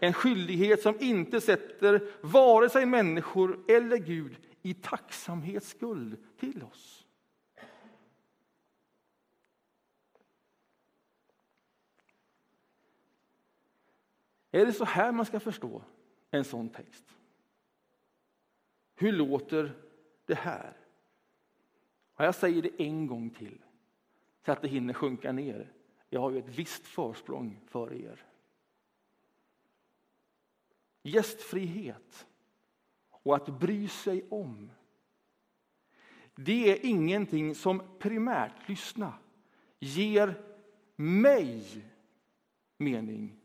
En 0.00 0.12
skyldighet 0.12 0.82
som 0.82 1.00
inte 1.00 1.40
sätter 1.40 2.10
vare 2.20 2.68
sig 2.68 2.86
människor 2.86 3.64
eller 3.68 3.96
Gud 3.96 4.36
i 4.62 4.74
tacksamhetsskuld 4.74 6.16
till 6.38 6.62
oss. 6.62 7.06
Är 14.50 14.66
det 14.66 14.72
så 14.72 14.84
här 14.84 15.12
man 15.12 15.26
ska 15.26 15.40
förstå 15.40 15.82
en 16.30 16.44
sån 16.44 16.68
text? 16.68 17.04
Hur 18.94 19.12
låter 19.12 19.76
det 20.26 20.34
här? 20.34 20.76
Och 22.14 22.24
jag 22.24 22.34
säger 22.34 22.62
det 22.62 22.82
en 22.82 23.06
gång 23.06 23.30
till, 23.30 23.58
så 24.44 24.52
att 24.52 24.62
det 24.62 24.68
hinner 24.68 24.94
sjunka 24.94 25.32
ner. 25.32 25.72
Jag 26.08 26.20
har 26.20 26.30
ju 26.30 26.38
ett 26.38 26.58
visst 26.58 26.86
försprång 26.86 27.60
för 27.66 27.92
er. 27.92 28.26
Gästfrihet 31.02 32.26
och 33.10 33.36
att 33.36 33.60
bry 33.60 33.88
sig 33.88 34.26
om. 34.30 34.70
Det 36.34 36.70
är 36.70 36.86
ingenting 36.86 37.54
som 37.54 37.82
primärt, 37.98 38.68
lyssna, 38.68 39.18
ger 39.78 40.42
mig 40.96 41.84
mening 42.78 43.36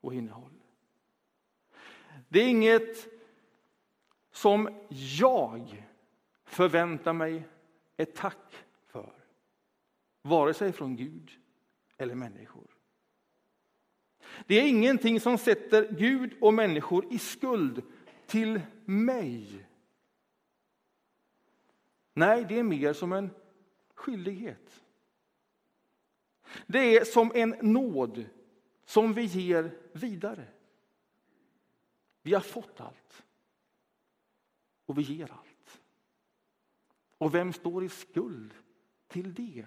och 0.00 0.14
innehåll. 0.14 0.62
Det 2.28 2.40
är 2.40 2.48
inget 2.48 3.11
som 4.32 4.80
jag 4.88 5.84
förväntar 6.44 7.12
mig 7.12 7.48
ett 7.96 8.14
tack 8.14 8.64
för. 8.86 9.12
Vare 10.22 10.54
sig 10.54 10.72
från 10.72 10.96
Gud 10.96 11.30
eller 11.96 12.14
människor. 12.14 12.66
Det 14.46 14.54
är 14.54 14.68
ingenting 14.68 15.20
som 15.20 15.38
sätter 15.38 15.88
Gud 15.92 16.32
och 16.40 16.54
människor 16.54 17.12
i 17.12 17.18
skuld 17.18 17.82
till 18.26 18.60
mig. 18.84 19.66
Nej, 22.14 22.44
det 22.48 22.58
är 22.58 22.62
mer 22.62 22.92
som 22.92 23.12
en 23.12 23.30
skyldighet. 23.94 24.82
Det 26.66 26.96
är 26.96 27.04
som 27.04 27.32
en 27.34 27.56
nåd 27.60 28.24
som 28.84 29.14
vi 29.14 29.24
ger 29.24 29.78
vidare. 29.92 30.46
Vi 32.22 32.34
har 32.34 32.40
fått 32.40 32.80
allt 32.80 33.24
och 34.92 34.98
vi 34.98 35.02
ger 35.02 35.32
allt. 35.32 35.82
Och 37.18 37.34
vem 37.34 37.52
står 37.52 37.84
i 37.84 37.88
skuld 37.88 38.54
till 39.08 39.34
det? 39.34 39.66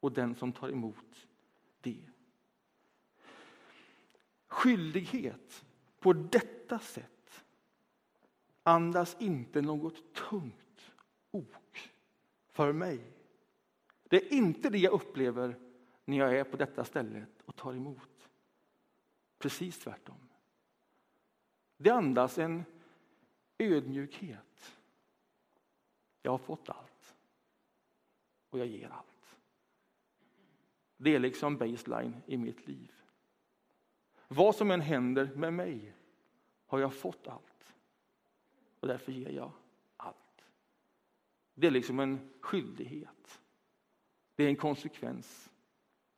Och 0.00 0.12
den 0.12 0.34
som 0.34 0.52
tar 0.52 0.68
emot 0.68 1.28
det. 1.80 2.08
Skyldighet 4.46 5.64
på 5.98 6.12
detta 6.12 6.78
sätt 6.78 7.44
andas 8.62 9.16
inte 9.18 9.60
något 9.60 10.14
tungt 10.14 10.92
ok 11.30 11.90
för 12.50 12.72
mig. 12.72 13.12
Det 14.02 14.16
är 14.16 14.32
inte 14.32 14.70
det 14.70 14.78
jag 14.78 14.92
upplever 14.92 15.58
när 16.04 16.16
jag 16.16 16.38
är 16.38 16.44
på 16.44 16.56
detta 16.56 16.84
stället 16.84 17.42
och 17.44 17.56
tar 17.56 17.74
emot. 17.74 18.30
Precis 19.38 19.78
tvärtom. 19.78 20.28
Det 21.76 21.90
andas 21.90 22.38
en 22.38 22.64
ödmjukhet. 23.58 24.78
Jag 26.22 26.30
har 26.30 26.38
fått 26.38 26.68
allt 26.68 27.14
och 28.50 28.58
jag 28.58 28.66
ger 28.66 28.88
allt. 28.88 29.36
Det 30.96 31.14
är 31.14 31.18
liksom 31.18 31.56
baseline 31.56 32.22
i 32.26 32.36
mitt 32.36 32.66
liv. 32.66 32.92
Vad 34.28 34.56
som 34.56 34.70
än 34.70 34.80
händer 34.80 35.34
med 35.34 35.52
mig 35.52 35.94
har 36.66 36.78
jag 36.78 36.94
fått 36.94 37.28
allt 37.28 37.74
och 38.80 38.88
därför 38.88 39.12
ger 39.12 39.30
jag 39.30 39.52
allt. 39.96 40.44
Det 41.54 41.66
är 41.66 41.70
liksom 41.70 42.00
en 42.00 42.32
skyldighet. 42.40 43.40
Det 44.34 44.44
är 44.44 44.48
en 44.48 44.56
konsekvens 44.56 45.50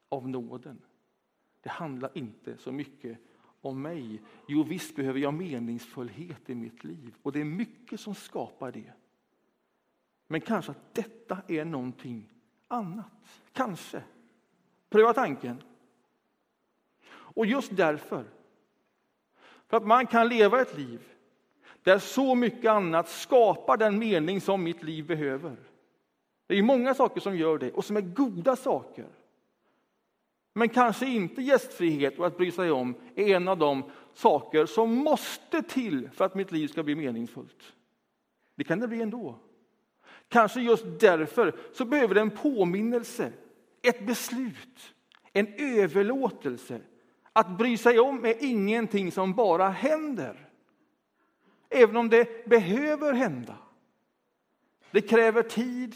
av 0.08 0.28
nåden. 0.28 0.82
Det 1.60 1.70
handlar 1.70 2.18
inte 2.18 2.56
så 2.58 2.72
mycket 2.72 3.18
om 3.64 3.82
mig. 3.82 4.22
Jo, 4.46 4.62
visst 4.62 4.96
behöver 4.96 5.20
jag 5.20 5.34
meningsfullhet 5.34 6.50
i 6.50 6.54
mitt 6.54 6.84
liv 6.84 7.14
och 7.22 7.32
det 7.32 7.40
är 7.40 7.44
mycket 7.44 8.00
som 8.00 8.14
skapar 8.14 8.72
det. 8.72 8.92
Men 10.26 10.40
kanske 10.40 10.70
att 10.70 10.94
detta 10.94 11.38
är 11.48 11.64
någonting 11.64 12.28
annat. 12.68 13.42
Kanske. 13.52 14.02
Pröva 14.88 15.12
tanken. 15.12 15.62
Och 17.10 17.46
just 17.46 17.76
därför, 17.76 18.24
för 19.66 19.76
att 19.76 19.86
man 19.86 20.06
kan 20.06 20.28
leva 20.28 20.60
ett 20.60 20.76
liv 20.78 21.00
där 21.82 21.98
så 21.98 22.34
mycket 22.34 22.70
annat 22.70 23.08
skapar 23.08 23.76
den 23.76 23.98
mening 23.98 24.40
som 24.40 24.64
mitt 24.64 24.82
liv 24.82 25.06
behöver. 25.06 25.56
Det 26.46 26.58
är 26.58 26.62
många 26.62 26.94
saker 26.94 27.20
som 27.20 27.36
gör 27.36 27.58
det 27.58 27.72
och 27.72 27.84
som 27.84 27.96
är 27.96 28.00
goda 28.00 28.56
saker. 28.56 29.06
Men 30.56 30.68
kanske 30.68 31.06
inte 31.06 31.42
gästfrihet 31.42 32.18
och 32.18 32.26
att 32.26 32.36
bry 32.36 32.50
sig 32.50 32.70
om 32.70 32.94
är 33.14 33.36
en 33.36 33.48
av 33.48 33.58
de 33.58 33.90
saker 34.14 34.66
som 34.66 34.94
måste 34.94 35.62
till 35.62 36.10
för 36.10 36.24
att 36.24 36.34
mitt 36.34 36.52
liv 36.52 36.68
ska 36.68 36.82
bli 36.82 36.94
meningsfullt. 36.94 37.72
Det 38.54 38.64
kan 38.64 38.78
det 38.78 38.88
bli 38.88 39.02
ändå. 39.02 39.38
Kanske 40.28 40.60
just 40.60 40.84
därför 41.00 41.56
så 41.72 41.84
behöver 41.84 42.14
det 42.14 42.20
en 42.20 42.30
påminnelse, 42.30 43.32
ett 43.82 44.06
beslut, 44.06 44.94
en 45.32 45.54
överlåtelse. 45.58 46.80
Att 47.32 47.58
bry 47.58 47.76
sig 47.76 47.98
om 47.98 48.24
är 48.24 48.44
ingenting 48.44 49.12
som 49.12 49.34
bara 49.34 49.68
händer. 49.68 50.48
Även 51.70 51.96
om 51.96 52.08
det 52.08 52.46
behöver 52.46 53.12
hända. 53.12 53.56
Det 54.90 55.00
kräver 55.00 55.42
tid, 55.42 55.94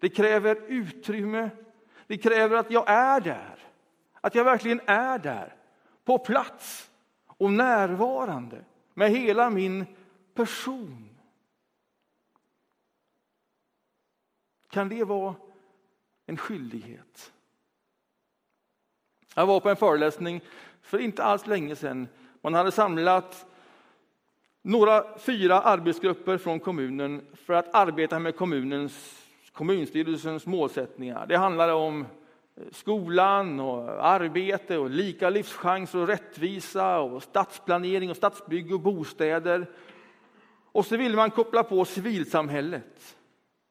det 0.00 0.08
kräver 0.08 0.62
utrymme, 0.68 1.50
det 2.06 2.18
kräver 2.18 2.56
att 2.56 2.70
jag 2.70 2.90
är 2.90 3.20
där. 3.20 3.55
Att 4.26 4.34
jag 4.34 4.44
verkligen 4.44 4.80
är 4.86 5.18
där, 5.18 5.54
på 6.04 6.18
plats 6.18 6.90
och 7.26 7.52
närvarande 7.52 8.64
med 8.94 9.10
hela 9.10 9.50
min 9.50 9.86
person. 10.34 11.08
Kan 14.70 14.88
det 14.88 15.04
vara 15.04 15.34
en 16.26 16.36
skyldighet? 16.36 17.32
Jag 19.34 19.46
var 19.46 19.60
på 19.60 19.70
en 19.70 19.76
föreläsning 19.76 20.40
för 20.82 20.98
inte 20.98 21.24
alls 21.24 21.46
länge 21.46 21.76
sedan. 21.76 22.08
Man 22.40 22.54
hade 22.54 22.72
samlat 22.72 23.46
några 24.62 25.18
fyra 25.18 25.60
arbetsgrupper 25.60 26.38
från 26.38 26.60
kommunen 26.60 27.26
för 27.34 27.54
att 27.54 27.74
arbeta 27.74 28.18
med 28.18 28.36
kommunens, 28.36 29.26
kommunstyrelsens 29.52 30.46
målsättningar. 30.46 31.26
Det 31.26 31.36
handlade 31.36 31.72
om 31.72 32.06
skolan 32.70 33.60
och 33.60 34.06
arbete 34.06 34.78
och 34.78 34.90
lika 34.90 35.30
livschanser 35.30 35.98
och 35.98 36.08
rättvisa 36.08 36.98
och 36.98 37.22
stadsplanering 37.22 38.10
och 38.10 38.16
stadsbygge 38.16 38.74
och 38.74 38.80
bostäder. 38.80 39.70
Och 40.72 40.86
så 40.86 40.96
ville 40.96 41.16
man 41.16 41.30
koppla 41.30 41.62
på 41.62 41.84
civilsamhället 41.84 43.16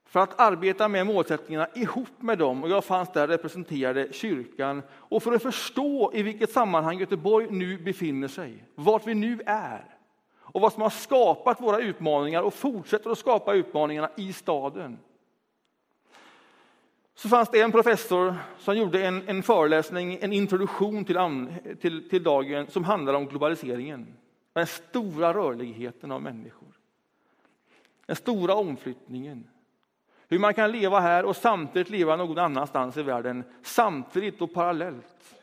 för 0.06 0.20
att 0.20 0.39
arbeta 0.39 0.88
med 0.88 1.08
målsättningarna 1.08 1.68
ihop 1.75 2.22
med 2.22 2.38
dem. 2.38 2.63
Och 2.63 2.70
jag 2.70 2.84
fanns 2.84 3.12
där 3.12 3.27
representerade 3.27 4.13
kyrkan 4.13 4.82
och 4.92 5.24
för 5.24 5.32
att 5.32 5.44
förstå 5.44 6.12
i 6.13 6.24
vilket 6.24 6.51
sammanhang 6.51 7.00
Göteborg 7.00 7.48
nu 7.50 7.77
befinner 7.77 8.27
sig, 8.27 8.63
vart 8.75 9.08
vi 9.08 9.13
nu 9.13 9.42
är 9.46 9.96
och 10.38 10.62
vad 10.62 10.74
som 10.74 10.82
har 10.82 10.89
skapat 10.89 11.62
våra 11.62 11.80
utmaningar 11.80 12.42
och 12.42 12.54
fortsätter 12.54 13.10
att 13.10 13.18
skapa 13.18 13.54
utmaningarna 13.54 14.10
i 14.18 14.34
staden 14.34 14.98
så 17.16 17.30
fanns 17.30 17.50
det 17.50 17.62
en 17.62 17.72
professor 17.72 18.36
som 18.60 18.78
gjorde 18.78 19.06
en, 19.06 19.30
en 19.30 19.44
föreläsning, 19.44 20.18
en 20.22 20.34
introduktion 20.34 21.06
till, 21.06 21.20
till, 21.82 22.10
till 22.10 22.24
dagen 22.24 22.68
som 22.70 22.84
handlade 22.84 23.18
om 23.18 23.26
globaliseringen. 23.26 24.08
Den 24.54 24.68
stora 24.68 25.34
rörligheten 25.34 26.12
av 26.12 26.22
människor. 26.22 26.68
Den 28.06 28.16
stora 28.16 28.56
omflyttningen. 28.56 29.48
Hur 30.28 30.40
man 30.40 30.54
kan 30.54 30.72
leva 30.72 31.00
här 31.00 31.26
och 31.26 31.36
samtidigt 31.36 31.90
leva 31.90 32.16
någon 32.16 32.38
annanstans 32.38 32.98
i 32.98 33.04
världen, 33.04 33.44
samtidigt 33.64 34.42
och 34.42 34.54
parallellt. 34.54 35.35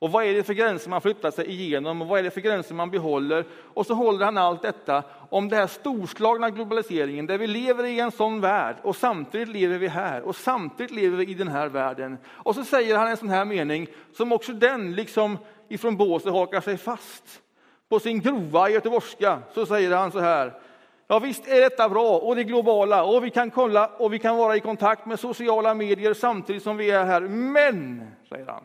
Och 0.00 0.12
vad 0.12 0.24
är 0.24 0.34
det 0.34 0.42
för 0.42 0.54
gränser 0.54 0.90
man 0.90 1.00
flyttar 1.00 1.30
sig 1.30 1.50
igenom 1.50 2.02
och 2.02 2.08
vad 2.08 2.18
är 2.18 2.22
det 2.22 2.30
för 2.30 2.40
gränser 2.40 2.74
man 2.74 2.90
behåller? 2.90 3.44
Och 3.74 3.86
så 3.86 3.94
håller 3.94 4.24
han 4.24 4.38
allt 4.38 4.62
detta 4.62 5.02
om 5.30 5.48
den 5.48 5.58
här 5.58 5.66
storslagna 5.66 6.50
globaliseringen 6.50 7.26
där 7.26 7.38
vi 7.38 7.46
lever 7.46 7.84
i 7.84 8.00
en 8.00 8.10
sån 8.10 8.40
värld 8.40 8.76
och 8.82 8.96
samtidigt 8.96 9.48
lever 9.48 9.78
vi 9.78 9.88
här 9.88 10.22
och 10.22 10.36
samtidigt 10.36 10.90
lever 10.90 11.16
vi 11.16 11.26
i 11.30 11.34
den 11.34 11.48
här 11.48 11.68
världen. 11.68 12.18
Och 12.26 12.54
så 12.54 12.64
säger 12.64 12.96
han 12.96 13.08
en 13.08 13.16
sån 13.16 13.28
här 13.28 13.44
mening 13.44 13.86
som 14.16 14.32
också 14.32 14.52
den, 14.52 14.94
liksom 14.94 15.38
ifrån 15.68 15.96
båset, 15.96 16.32
hakar 16.32 16.60
sig 16.60 16.76
fast. 16.76 17.42
På 17.88 18.00
sin 18.00 18.20
grova 18.20 18.70
göteborgska 18.70 19.38
så 19.54 19.66
säger 19.66 19.96
han 19.96 20.12
så 20.12 20.20
här. 20.20 20.60
Ja 21.08 21.18
visst 21.18 21.48
är 21.48 21.60
detta 21.60 21.88
bra 21.88 22.18
och 22.18 22.36
det 22.36 22.44
globala 22.44 23.04
och 23.04 23.24
vi 23.24 23.30
kan 23.30 23.50
kolla 23.50 23.86
och 23.86 24.12
vi 24.12 24.18
kan 24.18 24.36
vara 24.36 24.56
i 24.56 24.60
kontakt 24.60 25.06
med 25.06 25.20
sociala 25.20 25.74
medier 25.74 26.14
samtidigt 26.14 26.62
som 26.62 26.76
vi 26.76 26.90
är 26.90 27.04
här. 27.04 27.20
Men, 27.20 28.10
säger 28.28 28.46
han, 28.46 28.64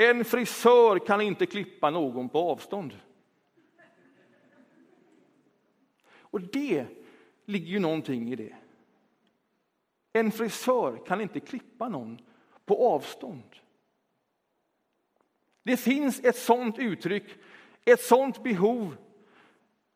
en 0.00 0.24
frisör 0.24 0.98
kan 0.98 1.20
inte 1.20 1.46
klippa 1.46 1.90
någon 1.90 2.28
på 2.28 2.38
avstånd. 2.38 2.96
Och 6.10 6.40
det 6.40 6.86
ligger 7.44 7.66
ju 7.66 7.78
någonting 7.78 8.32
i 8.32 8.36
det. 8.36 8.54
En 10.12 10.32
frisör 10.32 11.06
kan 11.06 11.20
inte 11.20 11.40
klippa 11.40 11.88
någon 11.88 12.20
på 12.64 12.94
avstånd. 12.94 13.56
Det 15.62 15.76
finns 15.76 16.24
ett 16.24 16.38
sådant 16.38 16.78
uttryck, 16.78 17.24
ett 17.84 18.02
sådant 18.02 18.42
behov 18.42 18.96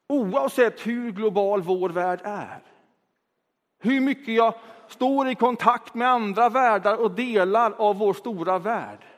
oavsett 0.08 0.86
hur 0.86 1.12
global 1.12 1.62
vår 1.62 1.88
värld 1.88 2.20
är. 2.24 2.62
Hur 3.78 4.00
mycket 4.00 4.34
jag 4.34 4.54
står 4.88 5.28
i 5.28 5.34
kontakt 5.34 5.94
med 5.94 6.08
andra 6.08 6.48
världar 6.48 6.96
och 6.96 7.10
delar 7.10 7.72
av 7.72 7.98
vår 7.98 8.14
stora 8.14 8.58
värld 8.58 9.11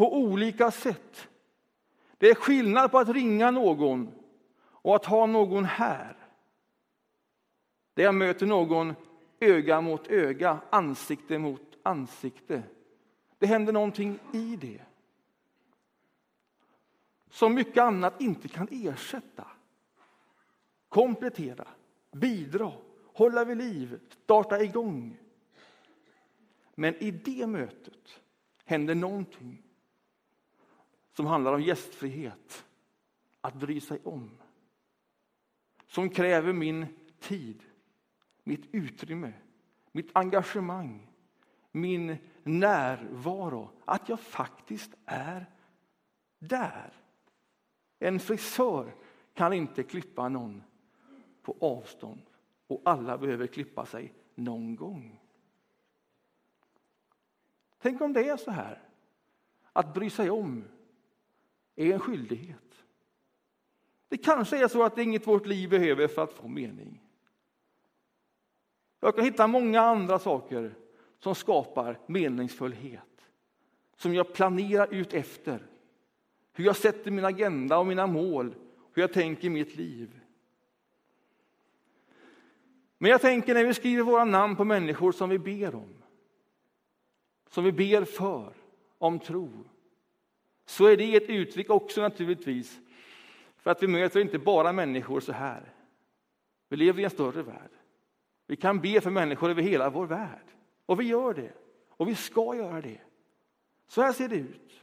på 0.00 0.16
olika 0.16 0.70
sätt. 0.70 1.28
Det 2.18 2.30
är 2.30 2.34
skillnad 2.34 2.90
på 2.90 2.98
att 2.98 3.08
ringa 3.08 3.50
någon 3.50 4.12
och 4.60 4.96
att 4.96 5.04
ha 5.04 5.26
någon 5.26 5.64
här. 5.64 6.16
Där 7.94 8.04
jag 8.04 8.14
möter 8.14 8.46
någon 8.46 8.94
öga 9.40 9.80
mot 9.80 10.08
öga, 10.08 10.60
ansikte 10.70 11.38
mot 11.38 11.78
ansikte. 11.82 12.62
Det 13.38 13.46
händer 13.46 13.72
någonting 13.72 14.18
i 14.32 14.56
det. 14.56 14.80
Som 17.30 17.54
mycket 17.54 17.82
annat 17.82 18.20
inte 18.20 18.48
kan 18.48 18.68
ersätta. 18.70 19.46
Komplettera, 20.88 21.68
bidra, 22.12 22.72
hålla 23.14 23.44
vid 23.44 23.56
liv, 23.56 24.00
starta 24.24 24.62
igång. 24.62 25.16
Men 26.74 26.94
i 26.94 27.10
det 27.10 27.46
mötet 27.46 28.20
händer 28.64 28.94
någonting 28.94 29.62
som 31.20 31.26
handlar 31.26 31.52
om 31.52 31.62
gästfrihet, 31.62 32.64
att 33.40 33.54
bry 33.54 33.80
sig 33.80 34.00
om. 34.04 34.30
Som 35.86 36.10
kräver 36.10 36.52
min 36.52 36.86
tid, 37.18 37.62
mitt 38.44 38.74
utrymme, 38.74 39.32
mitt 39.92 40.10
engagemang, 40.12 41.10
min 41.72 42.16
närvaro. 42.42 43.70
Att 43.84 44.08
jag 44.08 44.20
faktiskt 44.20 44.94
är 45.06 45.46
där. 46.38 46.92
En 47.98 48.20
frisör 48.20 48.94
kan 49.34 49.52
inte 49.52 49.82
klippa 49.82 50.28
någon 50.28 50.62
på 51.42 51.56
avstånd 51.60 52.22
och 52.66 52.82
alla 52.84 53.18
behöver 53.18 53.46
klippa 53.46 53.86
sig 53.86 54.14
någon 54.34 54.76
gång. 54.76 55.20
Tänk 57.78 58.00
om 58.00 58.12
det 58.12 58.28
är 58.28 58.36
så 58.36 58.50
här, 58.50 58.82
att 59.72 59.94
bry 59.94 60.10
sig 60.10 60.30
om 60.30 60.64
är 61.76 61.92
en 61.92 62.00
skyldighet. 62.00 62.56
Det 64.08 64.18
kanske 64.18 64.64
är 64.64 64.68
så 64.68 64.82
att 64.82 64.94
det 64.94 65.00
är 65.00 65.04
inget 65.04 65.26
vårt 65.26 65.46
liv 65.46 65.70
behöver 65.70 66.08
för 66.08 66.22
att 66.22 66.32
få 66.32 66.48
mening. 66.48 67.02
Jag 69.00 69.14
kan 69.14 69.24
hitta 69.24 69.46
många 69.46 69.80
andra 69.80 70.18
saker 70.18 70.74
som 71.18 71.34
skapar 71.34 71.98
meningsfullhet. 72.06 73.02
Som 73.96 74.14
jag 74.14 74.32
planerar 74.32 74.94
ut 74.94 75.14
efter. 75.14 75.66
Hur 76.52 76.64
jag 76.64 76.76
sätter 76.76 77.10
min 77.10 77.24
agenda 77.24 77.78
och 77.78 77.86
mina 77.86 78.06
mål. 78.06 78.54
Hur 78.92 79.02
jag 79.02 79.12
tänker 79.12 79.46
i 79.46 79.50
mitt 79.50 79.76
liv. 79.76 80.20
Men 82.98 83.10
jag 83.10 83.20
tänker 83.20 83.54
när 83.54 83.64
vi 83.64 83.74
skriver 83.74 84.02
våra 84.02 84.24
namn 84.24 84.56
på 84.56 84.64
människor 84.64 85.12
som 85.12 85.28
vi 85.28 85.38
ber 85.38 85.74
om. 85.74 85.94
Som 87.48 87.64
vi 87.64 87.72
ber 87.72 88.04
för, 88.04 88.54
om 88.98 89.18
tro 89.18 89.64
så 90.70 90.86
är 90.86 90.96
det 90.96 91.16
ett 91.16 91.30
uttryck 91.30 91.70
också 91.70 92.00
naturligtvis 92.00 92.80
för 93.56 93.70
att 93.70 93.82
vi 93.82 93.86
möter 93.86 94.20
inte 94.20 94.38
bara 94.38 94.72
människor 94.72 95.20
så 95.20 95.32
här. 95.32 95.74
Vi 96.68 96.76
lever 96.76 97.00
i 97.00 97.04
en 97.04 97.10
större 97.10 97.42
värld. 97.42 97.70
Vi 98.46 98.56
kan 98.56 98.80
be 98.80 99.00
för 99.00 99.10
människor 99.10 99.50
över 99.50 99.62
hela 99.62 99.90
vår 99.90 100.06
värld. 100.06 100.44
Och 100.86 101.00
vi 101.00 101.04
gör 101.04 101.34
det. 101.34 101.52
Och 101.88 102.08
vi 102.08 102.14
ska 102.14 102.56
göra 102.56 102.80
det. 102.80 103.00
Så 103.86 104.02
här 104.02 104.12
ser 104.12 104.28
det 104.28 104.36
ut. 104.36 104.82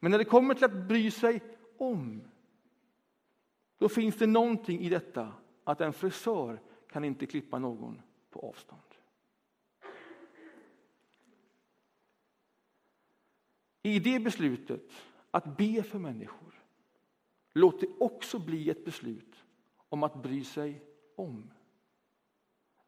Men 0.00 0.10
när 0.10 0.18
det 0.18 0.24
kommer 0.24 0.54
till 0.54 0.64
att 0.64 0.88
bry 0.88 1.10
sig 1.10 1.40
om, 1.78 2.22
då 3.78 3.88
finns 3.88 4.16
det 4.16 4.26
någonting 4.26 4.80
i 4.80 4.88
detta 4.88 5.32
att 5.64 5.80
en 5.80 5.92
frisör 5.92 6.60
kan 6.90 7.04
inte 7.04 7.26
klippa 7.26 7.58
någon 7.58 8.02
på 8.30 8.40
avstånd. 8.48 8.85
I 13.86 13.98
det 13.98 14.20
beslutet 14.20 14.92
att 15.30 15.56
be 15.56 15.82
för 15.82 15.98
människor, 15.98 16.54
låt 17.52 17.80
det 17.80 17.86
också 17.98 18.38
bli 18.38 18.70
ett 18.70 18.84
beslut 18.84 19.44
om 19.88 20.02
att 20.02 20.22
bry 20.22 20.44
sig 20.44 20.82
om. 21.16 21.50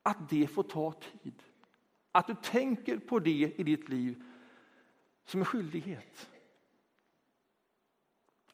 Att 0.02 0.30
det 0.30 0.46
får 0.46 0.62
ta 0.62 0.92
tid. 0.92 1.42
Att 2.12 2.26
du 2.26 2.34
tänker 2.34 2.98
på 2.98 3.18
det 3.18 3.54
i 3.56 3.62
ditt 3.62 3.88
liv 3.88 4.22
som 5.24 5.40
en 5.40 5.46
skyldighet. 5.46 6.30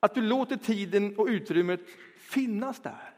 Att 0.00 0.14
du 0.14 0.20
låter 0.20 0.56
tiden 0.56 1.18
och 1.18 1.26
utrymmet 1.26 1.80
finnas 2.16 2.80
där. 2.80 3.14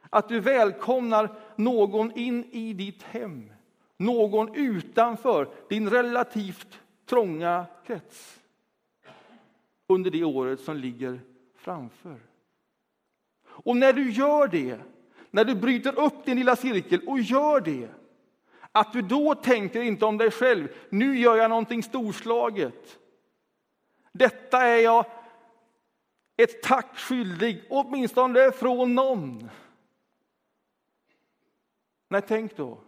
Att 0.00 0.28
du 0.28 0.40
välkomnar 0.40 1.38
någon 1.56 2.12
in 2.18 2.44
i 2.44 2.72
ditt 2.72 3.02
hem, 3.02 3.52
någon 3.96 4.54
utanför 4.54 5.54
din 5.68 5.90
relativt 5.90 6.80
trånga 7.10 7.66
krets 7.86 8.40
under 9.86 10.10
det 10.10 10.24
året 10.24 10.60
som 10.60 10.76
ligger 10.76 11.20
framför. 11.54 12.20
Och 13.44 13.76
när 13.76 13.92
du 13.92 14.10
gör 14.10 14.48
det, 14.48 14.80
när 15.30 15.44
du 15.44 15.54
bryter 15.54 15.98
upp 15.98 16.24
din 16.24 16.38
lilla 16.38 16.56
cirkel 16.56 17.00
och 17.06 17.20
gör 17.20 17.60
det, 17.60 17.88
att 18.72 18.92
du 18.92 19.02
då 19.02 19.34
tänker 19.34 19.82
inte 19.82 20.04
om 20.04 20.18
dig 20.18 20.30
själv, 20.30 20.68
nu 20.90 21.18
gör 21.18 21.36
jag 21.36 21.48
någonting 21.48 21.82
storslaget. 21.82 22.98
Detta 24.12 24.62
är 24.62 24.78
jag 24.78 25.04
ett 26.36 26.62
tack 26.62 26.98
skyldig, 26.98 27.64
åtminstone 27.70 28.52
från 28.52 28.94
någon. 28.94 29.50
Nej, 32.08 32.22
tänk 32.28 32.56
då, 32.56 32.78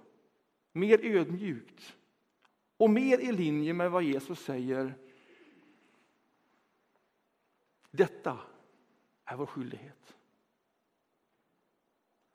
mer 0.73 1.05
ödmjukt 1.05 1.95
och 2.83 2.91
mer 2.91 3.19
i 3.19 3.33
linje 3.33 3.73
med 3.75 3.91
vad 3.91 4.03
Jesus 4.03 4.45
säger. 4.45 4.95
Detta 7.91 8.41
är 9.25 9.37
vår 9.37 9.47
skyldighet. 9.47 10.17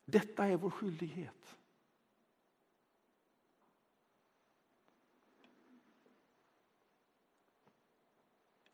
Detta 0.06 0.46
är 0.46 0.58
vår 0.58 0.70
skyldighet. 0.70 1.58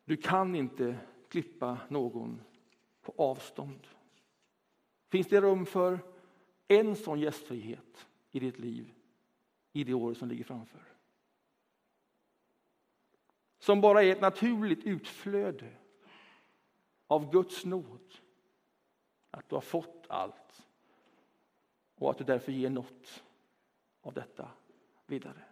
Du 0.04 0.16
kan 0.16 0.54
inte 0.54 0.98
klippa 1.28 1.78
någon 1.88 2.40
på 3.02 3.14
avstånd. 3.16 3.86
Finns 5.08 5.26
det 5.26 5.40
rum 5.40 5.66
för 5.66 5.98
en 6.68 6.96
sån 6.96 7.20
gästfrihet 7.20 8.08
i 8.30 8.40
ditt 8.40 8.58
liv 8.58 8.94
i 9.72 9.84
det 9.84 9.94
år 9.94 10.14
som 10.14 10.28
ligger 10.28 10.44
framför? 10.44 10.94
Som 13.64 13.80
bara 13.80 14.02
är 14.02 14.12
ett 14.12 14.20
naturligt 14.20 14.84
utflöde 14.84 15.72
av 17.06 17.30
Guds 17.30 17.64
nåd. 17.64 18.14
Att 19.30 19.48
du 19.48 19.54
har 19.54 19.60
fått 19.60 20.06
allt 20.08 20.66
och 21.94 22.10
att 22.10 22.18
du 22.18 22.24
därför 22.24 22.52
ger 22.52 22.70
något 22.70 23.24
av 24.02 24.12
detta 24.12 24.48
vidare. 25.06 25.44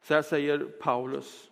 Så 0.00 0.14
här 0.14 0.22
säger 0.22 0.58
Paulus 0.58 1.50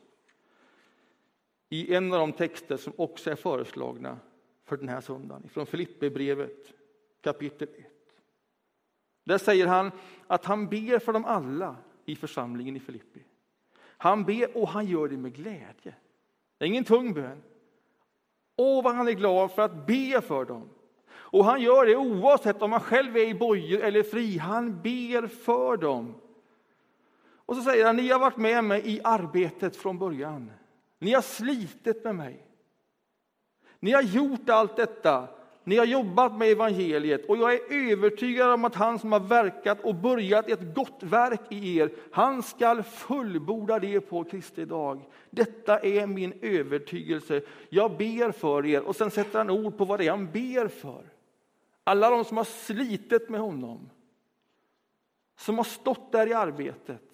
i 1.69 1.95
en 1.95 2.13
av 2.13 2.19
de 2.19 2.33
texter 2.33 2.77
som 2.77 2.93
också 2.97 3.31
är 3.31 3.37
föreslagna 3.37 4.19
för 4.65 4.77
den 4.77 4.89
här 4.89 5.01
söndagen, 5.01 5.49
från 5.49 5.67
Filipperbrevet 5.67 6.75
kapitel 7.21 7.69
1. 7.79 7.86
Där 9.27 9.39
säger 9.39 9.67
han 9.67 9.93
att 10.27 10.45
han 10.45 10.69
ber 10.69 10.99
för 10.99 11.13
dem 11.13 11.25
alla 11.25 11.77
i 12.05 12.17
församlingen 12.17 12.77
i 12.77 12.81
Filippi. 12.81 13.23
Han 13.79 14.25
ber 14.25 14.57
och 14.57 14.69
han 14.69 14.87
gör 14.87 15.09
det 15.09 15.17
med 15.17 15.35
glädje. 15.35 15.95
Det 16.59 16.65
är 16.65 16.69
ingen 16.69 16.85
tung 16.85 17.15
bön. 17.15 17.43
Åh, 18.57 18.85
vad 18.85 18.95
han 18.95 19.09
är 19.09 19.13
glad 19.13 19.51
för 19.53 19.63
att 19.63 19.87
be 19.87 20.21
för 20.21 20.45
dem. 20.45 20.69
Och 21.09 21.45
han 21.45 21.63
gör 21.63 21.87
det 21.87 21.97
oavsett 21.97 22.63
om 22.63 22.73
han 22.73 22.81
själv 22.81 23.17
är 23.17 23.29
i 23.29 23.35
bojor 23.35 23.81
eller 23.81 24.03
fri. 24.03 24.39
Han 24.39 24.83
ber 24.83 25.27
för 25.27 25.77
dem. 25.77 26.15
Och 27.19 27.57
så 27.57 27.63
säger 27.63 27.87
han, 27.87 27.97
ni 27.97 28.09
har 28.09 28.19
varit 28.19 28.37
med 28.37 28.65
mig 28.65 28.83
i 28.85 29.01
arbetet 29.05 29.77
från 29.77 29.99
början. 29.99 30.51
Ni 30.99 31.13
har 31.13 31.23
slitit 31.23 32.05
med 32.05 32.15
mig. 32.15 32.47
Ni 33.81 33.93
har 33.93 34.03
gjort 34.03 34.49
allt 34.49 34.77
detta. 34.77 35.29
Ni 35.69 35.77
har 35.77 35.85
jobbat 35.85 36.37
med 36.37 36.49
evangeliet 36.49 37.27
och 37.29 37.37
jag 37.37 37.55
är 37.55 37.93
övertygad 37.93 38.51
om 38.51 38.65
att 38.65 38.75
han 38.75 38.99
som 38.99 39.13
har 39.13 39.21
verkat 39.21 39.81
och 39.81 39.95
börjat 39.95 40.49
ett 40.49 40.75
gott 40.75 41.03
verk 41.03 41.41
i 41.49 41.79
er, 41.79 41.91
han 42.13 42.43
skall 42.43 42.83
fullborda 42.83 43.79
det 43.79 44.01
på 44.01 44.25
Kristi 44.25 44.65
dag. 44.65 45.01
Detta 45.31 45.79
är 45.79 46.07
min 46.07 46.33
övertygelse. 46.43 47.43
Jag 47.69 47.97
ber 47.97 48.33
för 48.33 48.67
er. 48.67 48.83
Och 48.83 48.97
sen 48.97 49.11
sätter 49.11 49.39
han 49.39 49.51
ord 49.51 49.79
på 49.79 49.85
vad 49.85 50.01
det 50.01 50.07
är 50.07 50.11
han 50.11 50.31
ber 50.31 50.69
för. 50.69 51.05
Alla 51.85 52.11
de 52.11 52.25
som 52.25 52.37
har 52.37 52.45
slitit 52.45 53.29
med 53.29 53.41
honom, 53.41 53.91
som 55.37 55.57
har 55.57 55.65
stått 55.65 56.13
där 56.13 56.27
i 56.27 56.33
arbetet, 56.33 57.13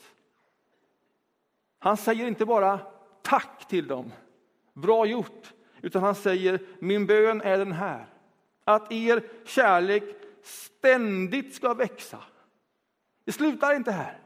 han 1.79 1.97
säger 1.97 2.27
inte 2.27 2.45
bara 2.45 2.79
tack 3.23 3.69
till 3.69 3.87
dem, 3.87 4.13
bra 4.73 5.07
gjort, 5.07 5.53
utan 5.83 6.03
han 6.03 6.15
säger 6.15 6.61
min 6.79 7.07
bön 7.07 7.41
är 7.41 7.59
den 7.59 7.73
här. 7.73 8.12
Att 8.65 8.93
er 8.93 9.23
kärlek 9.45 10.03
ständigt 10.43 11.55
ska 11.55 11.75
växa. 11.75 12.19
Det 13.25 13.33
slutar 13.33 13.75
inte 13.75 13.93
här. 13.93 14.21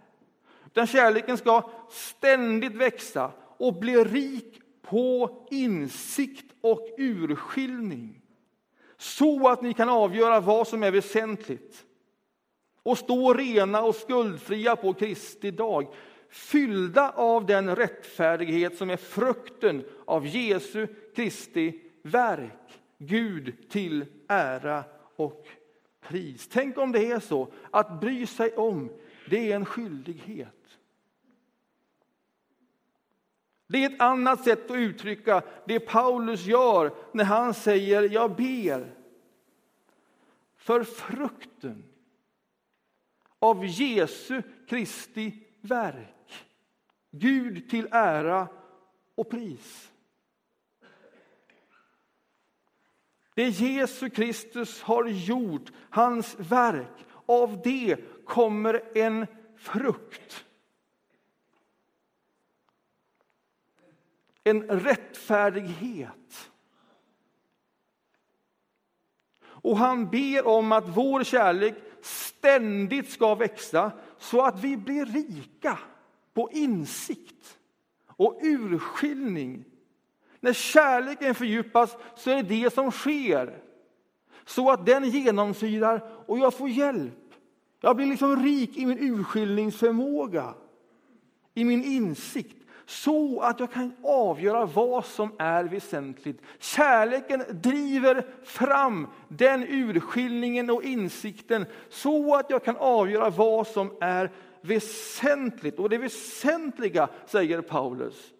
Den 0.72 0.86
kärleken 0.86 1.38
ska 1.38 1.70
ständigt 1.90 2.74
växa 2.74 3.32
och 3.58 3.74
bli 3.74 4.04
rik 4.04 4.60
på 4.82 5.30
insikt 5.50 6.52
och 6.60 6.88
urskiljning. 6.98 8.22
Så 8.96 9.48
att 9.48 9.62
ni 9.62 9.74
kan 9.74 9.88
avgöra 9.88 10.40
vad 10.40 10.68
som 10.68 10.82
är 10.82 10.90
väsentligt 10.90 11.84
och 12.82 12.98
stå 12.98 13.34
rena 13.34 13.82
och 13.82 13.94
skuldfria 13.94 14.76
på 14.76 14.94
Kristi 14.94 15.50
dag 15.50 15.94
fyllda 16.30 17.10
av 17.10 17.46
den 17.46 17.76
rättfärdighet 17.76 18.76
som 18.76 18.90
är 18.90 18.96
frukten 18.96 19.84
av 20.04 20.26
Jesu 20.26 20.86
Kristi 21.16 21.80
verk. 22.02 22.80
Gud 22.98 23.70
till 23.70 24.06
ära 24.28 24.84
och 25.16 25.48
pris. 26.00 26.48
Tänk 26.48 26.78
om 26.78 26.92
det 26.92 27.10
är 27.10 27.20
så 27.20 27.52
att 27.70 28.00
bry 28.00 28.26
sig 28.26 28.56
om, 28.56 28.90
det 29.30 29.52
är 29.52 29.56
en 29.56 29.64
skyldighet. 29.64 30.78
Det 33.68 33.84
är 33.84 33.90
ett 33.90 34.00
annat 34.00 34.44
sätt 34.44 34.70
att 34.70 34.76
uttrycka 34.76 35.42
det 35.66 35.80
Paulus 35.80 36.46
gör 36.46 36.94
när 37.12 37.24
han 37.24 37.54
säger 37.54 38.12
jag 38.12 38.36
ber 38.36 38.94
för 40.56 40.84
frukten 40.84 41.84
av 43.38 43.66
Jesu 43.66 44.42
Kristi 44.68 45.44
verk. 45.60 46.46
Gud 47.10 47.70
till 47.70 47.88
ära 47.90 48.48
och 49.14 49.30
pris. 49.30 49.92
Det 53.36 53.48
Jesus 53.50 54.12
Kristus 54.12 54.82
har 54.82 55.04
gjort, 55.04 55.72
hans 55.90 56.36
verk, 56.38 57.06
av 57.26 57.62
det 57.64 57.96
kommer 58.24 58.98
en 58.98 59.26
frukt. 59.56 60.44
En 64.44 64.62
rättfärdighet. 64.62 66.50
Och 69.44 69.76
han 69.76 70.10
ber 70.10 70.46
om 70.46 70.72
att 70.72 70.88
vår 70.88 71.24
kärlek 71.24 71.74
ständigt 72.00 73.10
ska 73.10 73.34
växa 73.34 73.92
så 74.18 74.44
att 74.44 74.64
vi 74.64 74.76
blir 74.76 75.06
rika 75.06 75.78
på 76.34 76.50
insikt 76.52 77.58
och 78.06 78.38
urskiljning. 78.42 79.64
När 80.40 80.52
kärleken 80.52 81.34
fördjupas 81.34 81.96
så 82.16 82.30
är 82.30 82.42
det 82.42 82.42
det 82.42 82.74
som 82.74 82.90
sker. 82.90 83.58
Så 84.44 84.70
att 84.70 84.86
den 84.86 85.10
genomsyrar 85.10 86.08
och 86.26 86.38
jag 86.38 86.54
får 86.54 86.68
hjälp. 86.68 87.12
Jag 87.80 87.96
blir 87.96 88.06
liksom 88.06 88.42
rik 88.42 88.76
i 88.76 88.86
min 88.86 88.98
urskiljningsförmåga, 88.98 90.54
i 91.54 91.64
min 91.64 91.84
insikt 91.84 92.56
så 92.86 93.40
att 93.40 93.60
jag 93.60 93.72
kan 93.72 93.96
avgöra 94.02 94.66
vad 94.66 95.04
som 95.04 95.32
är 95.38 95.64
väsentligt. 95.64 96.42
Kärleken 96.58 97.44
driver 97.50 98.26
fram 98.44 99.06
den 99.28 99.66
urskiljningen 99.68 100.70
och 100.70 100.82
insikten 100.82 101.66
så 101.88 102.34
att 102.34 102.50
jag 102.50 102.64
kan 102.64 102.76
avgöra 102.76 103.30
vad 103.30 103.66
som 103.66 103.96
är 104.00 104.30
väsentligt. 104.60 105.78
Och 105.78 105.88
det 105.88 105.98
väsentliga, 105.98 107.08
säger 107.26 107.60
Paulus, 107.60 108.32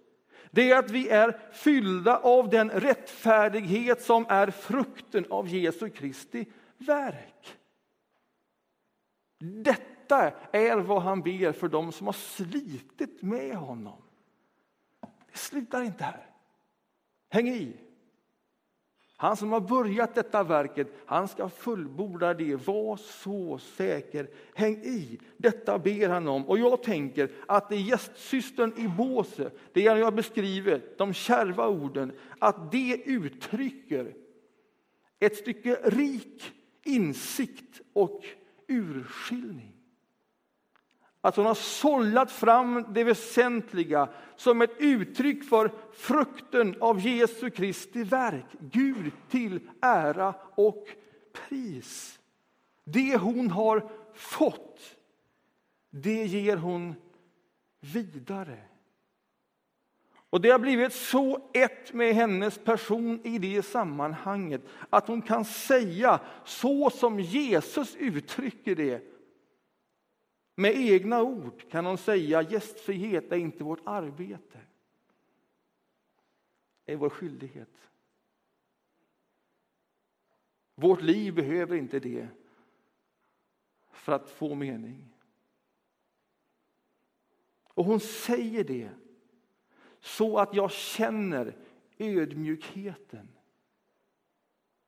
det 0.56 0.70
är 0.70 0.78
att 0.78 0.90
vi 0.90 1.08
är 1.08 1.40
fyllda 1.52 2.16
av 2.16 2.48
den 2.48 2.70
rättfärdighet 2.70 4.02
som 4.02 4.26
är 4.28 4.50
frukten 4.50 5.26
av 5.30 5.48
Jesu 5.48 5.90
Kristi 5.90 6.46
verk. 6.78 7.56
Detta 9.38 10.32
är 10.52 10.76
vad 10.76 11.02
han 11.02 11.22
ber 11.22 11.52
för 11.52 11.68
dem 11.68 11.92
som 11.92 12.06
har 12.06 12.12
slitit 12.12 13.22
med 13.22 13.56
honom. 13.56 14.02
Det 15.32 15.38
slutar 15.38 15.82
inte 15.82 16.04
här. 16.04 16.30
Häng 17.30 17.48
i. 17.48 17.76
Han 19.18 19.37
som 19.37 19.52
har 19.52 19.61
börjat 19.61 20.14
detta 20.14 20.42
verket, 20.42 20.88
han 21.07 21.29
ska 21.29 21.48
fullborda 21.48 22.35
det. 22.35 22.66
Var 22.66 22.96
så 22.96 23.59
säker. 23.59 24.29
Häng 24.55 24.74
i. 24.74 25.18
Detta 25.37 25.79
ber 25.79 26.09
han 26.09 26.29
om. 26.29 26.46
Och 26.48 26.59
jag 26.59 26.83
tänker 26.83 27.31
att 27.48 27.68
det 27.68 27.74
är 27.74 27.81
gästsystern 27.81 28.72
i 28.76 28.88
båset, 28.88 29.59
det 29.72 29.81
jag 29.81 30.05
har 30.05 30.12
beskrivit, 30.12 30.98
de 30.98 31.12
kärva 31.12 31.68
orden, 31.68 32.12
att 32.38 32.72
det 32.72 33.02
uttrycker 33.05 34.14
ett 35.18 35.37
stycke 35.37 35.79
rik 35.85 36.52
insikt 36.85 37.81
och 37.92 38.24
urskiljning. 38.68 39.75
Att 41.26 41.36
hon 41.36 41.46
har 41.46 41.54
sållat 41.54 42.30
fram 42.30 42.84
det 42.88 43.04
väsentliga 43.04 44.08
som 44.36 44.62
ett 44.62 44.74
uttryck 44.78 45.44
för 45.48 45.72
frukten 45.92 46.76
av 46.80 47.00
Jesu 47.00 47.50
Kristi 47.50 48.04
verk. 48.04 48.44
Gud 48.60 49.12
till 49.30 49.60
ära 49.80 50.34
och 50.54 50.86
pris. 51.32 52.18
Det 52.84 53.16
hon 53.16 53.50
har 53.50 53.90
fått, 54.14 54.80
det 55.90 56.26
ger 56.26 56.56
hon 56.56 56.94
vidare. 57.80 58.58
Och 60.30 60.40
Det 60.40 60.50
har 60.50 60.58
blivit 60.58 60.92
så 60.92 61.50
ett 61.54 61.92
med 61.92 62.14
hennes 62.14 62.58
person 62.58 63.20
i 63.24 63.38
det 63.38 63.62
sammanhanget 63.62 64.62
att 64.90 65.08
hon 65.08 65.22
kan 65.22 65.44
säga 65.44 66.20
så 66.44 66.90
som 66.90 67.20
Jesus 67.20 67.96
uttrycker 67.96 68.74
det 68.74 69.15
med 70.58 70.76
egna 70.76 71.22
ord 71.22 71.70
kan 71.70 71.86
hon 71.86 71.98
säga 71.98 72.42
gästfrihet 72.42 73.32
är 73.32 73.36
inte 73.36 73.64
vårt 73.64 73.80
arbete. 73.84 74.60
Det 76.84 76.92
är 76.92 76.96
vår 76.96 77.10
skyldighet. 77.10 77.90
Vårt 80.74 81.02
liv 81.02 81.34
behöver 81.34 81.76
inte 81.76 82.00
det 82.00 82.28
för 83.90 84.12
att 84.12 84.30
få 84.30 84.54
mening. 84.54 85.12
Och 87.64 87.84
hon 87.84 88.00
säger 88.00 88.64
det 88.64 88.90
så 90.00 90.38
att 90.38 90.54
jag 90.54 90.72
känner 90.72 91.56
ödmjukheten 91.98 93.28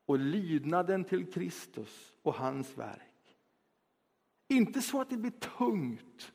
och 0.07 0.19
lydnaden 0.19 1.05
till 1.05 1.33
Kristus 1.33 2.15
och 2.23 2.35
hans 2.35 2.79
verk. 2.79 3.08
Inte 4.49 4.83
så 4.83 5.01
att 5.01 5.11
det 5.11 5.17
blir 5.17 5.31
tungt, 5.31 6.33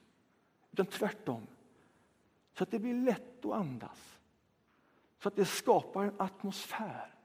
utan 0.71 0.85
tvärtom. 0.85 1.47
Så 2.53 2.63
att 2.63 2.71
det 2.71 2.79
blir 2.79 2.93
lätt 2.93 3.45
att 3.45 3.53
andas. 3.53 4.19
Så 5.19 5.27
att 5.27 5.35
det 5.35 5.45
skapar 5.45 6.03
en 6.03 6.21
atmosfär. 6.21 7.15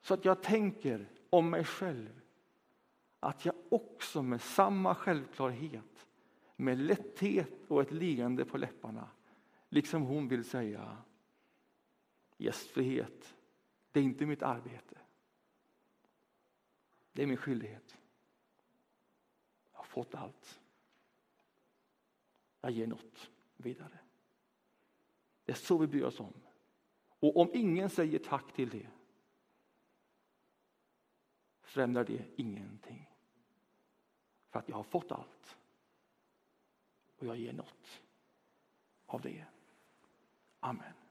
Så 0.00 0.14
att 0.14 0.24
jag 0.24 0.42
tänker 0.42 1.08
om 1.30 1.50
mig 1.50 1.64
själv 1.64 2.20
att 3.20 3.44
jag 3.44 3.54
också 3.68 4.22
med 4.22 4.40
samma 4.40 4.94
självklarhet, 4.94 6.06
med 6.56 6.78
lätthet 6.78 7.64
och 7.68 7.82
ett 7.82 7.92
leende 7.92 8.44
på 8.44 8.58
läpparna, 8.58 9.08
liksom 9.68 10.02
hon 10.02 10.28
vill 10.28 10.44
säga 10.44 10.98
gästfrihet, 12.36 13.34
det 13.92 14.00
är 14.00 14.04
inte 14.04 14.26
mitt 14.26 14.42
arbete. 14.42 14.98
Det 17.12 17.22
är 17.22 17.26
min 17.26 17.36
skyldighet 17.36 17.96
fått 19.96 20.14
allt. 20.14 20.60
Jag 22.60 22.70
ger 22.70 22.86
något 22.86 23.30
vidare. 23.56 23.98
Det 25.44 25.52
är 25.52 25.56
så 25.56 25.78
vi 25.78 25.86
bryr 25.86 26.02
oss 26.02 26.20
om. 26.20 26.32
Och 27.18 27.36
om 27.36 27.50
ingen 27.54 27.90
säger 27.90 28.18
tack 28.18 28.52
till 28.52 28.68
det 28.68 28.86
förändrar 31.62 32.04
det 32.04 32.24
ingenting. 32.36 33.10
För 34.50 34.58
att 34.58 34.68
jag 34.68 34.76
har 34.76 34.82
fått 34.82 35.12
allt 35.12 35.56
och 37.16 37.26
jag 37.26 37.36
ger 37.36 37.52
något 37.52 38.02
av 39.06 39.20
det. 39.20 39.44
Amen. 40.60 41.05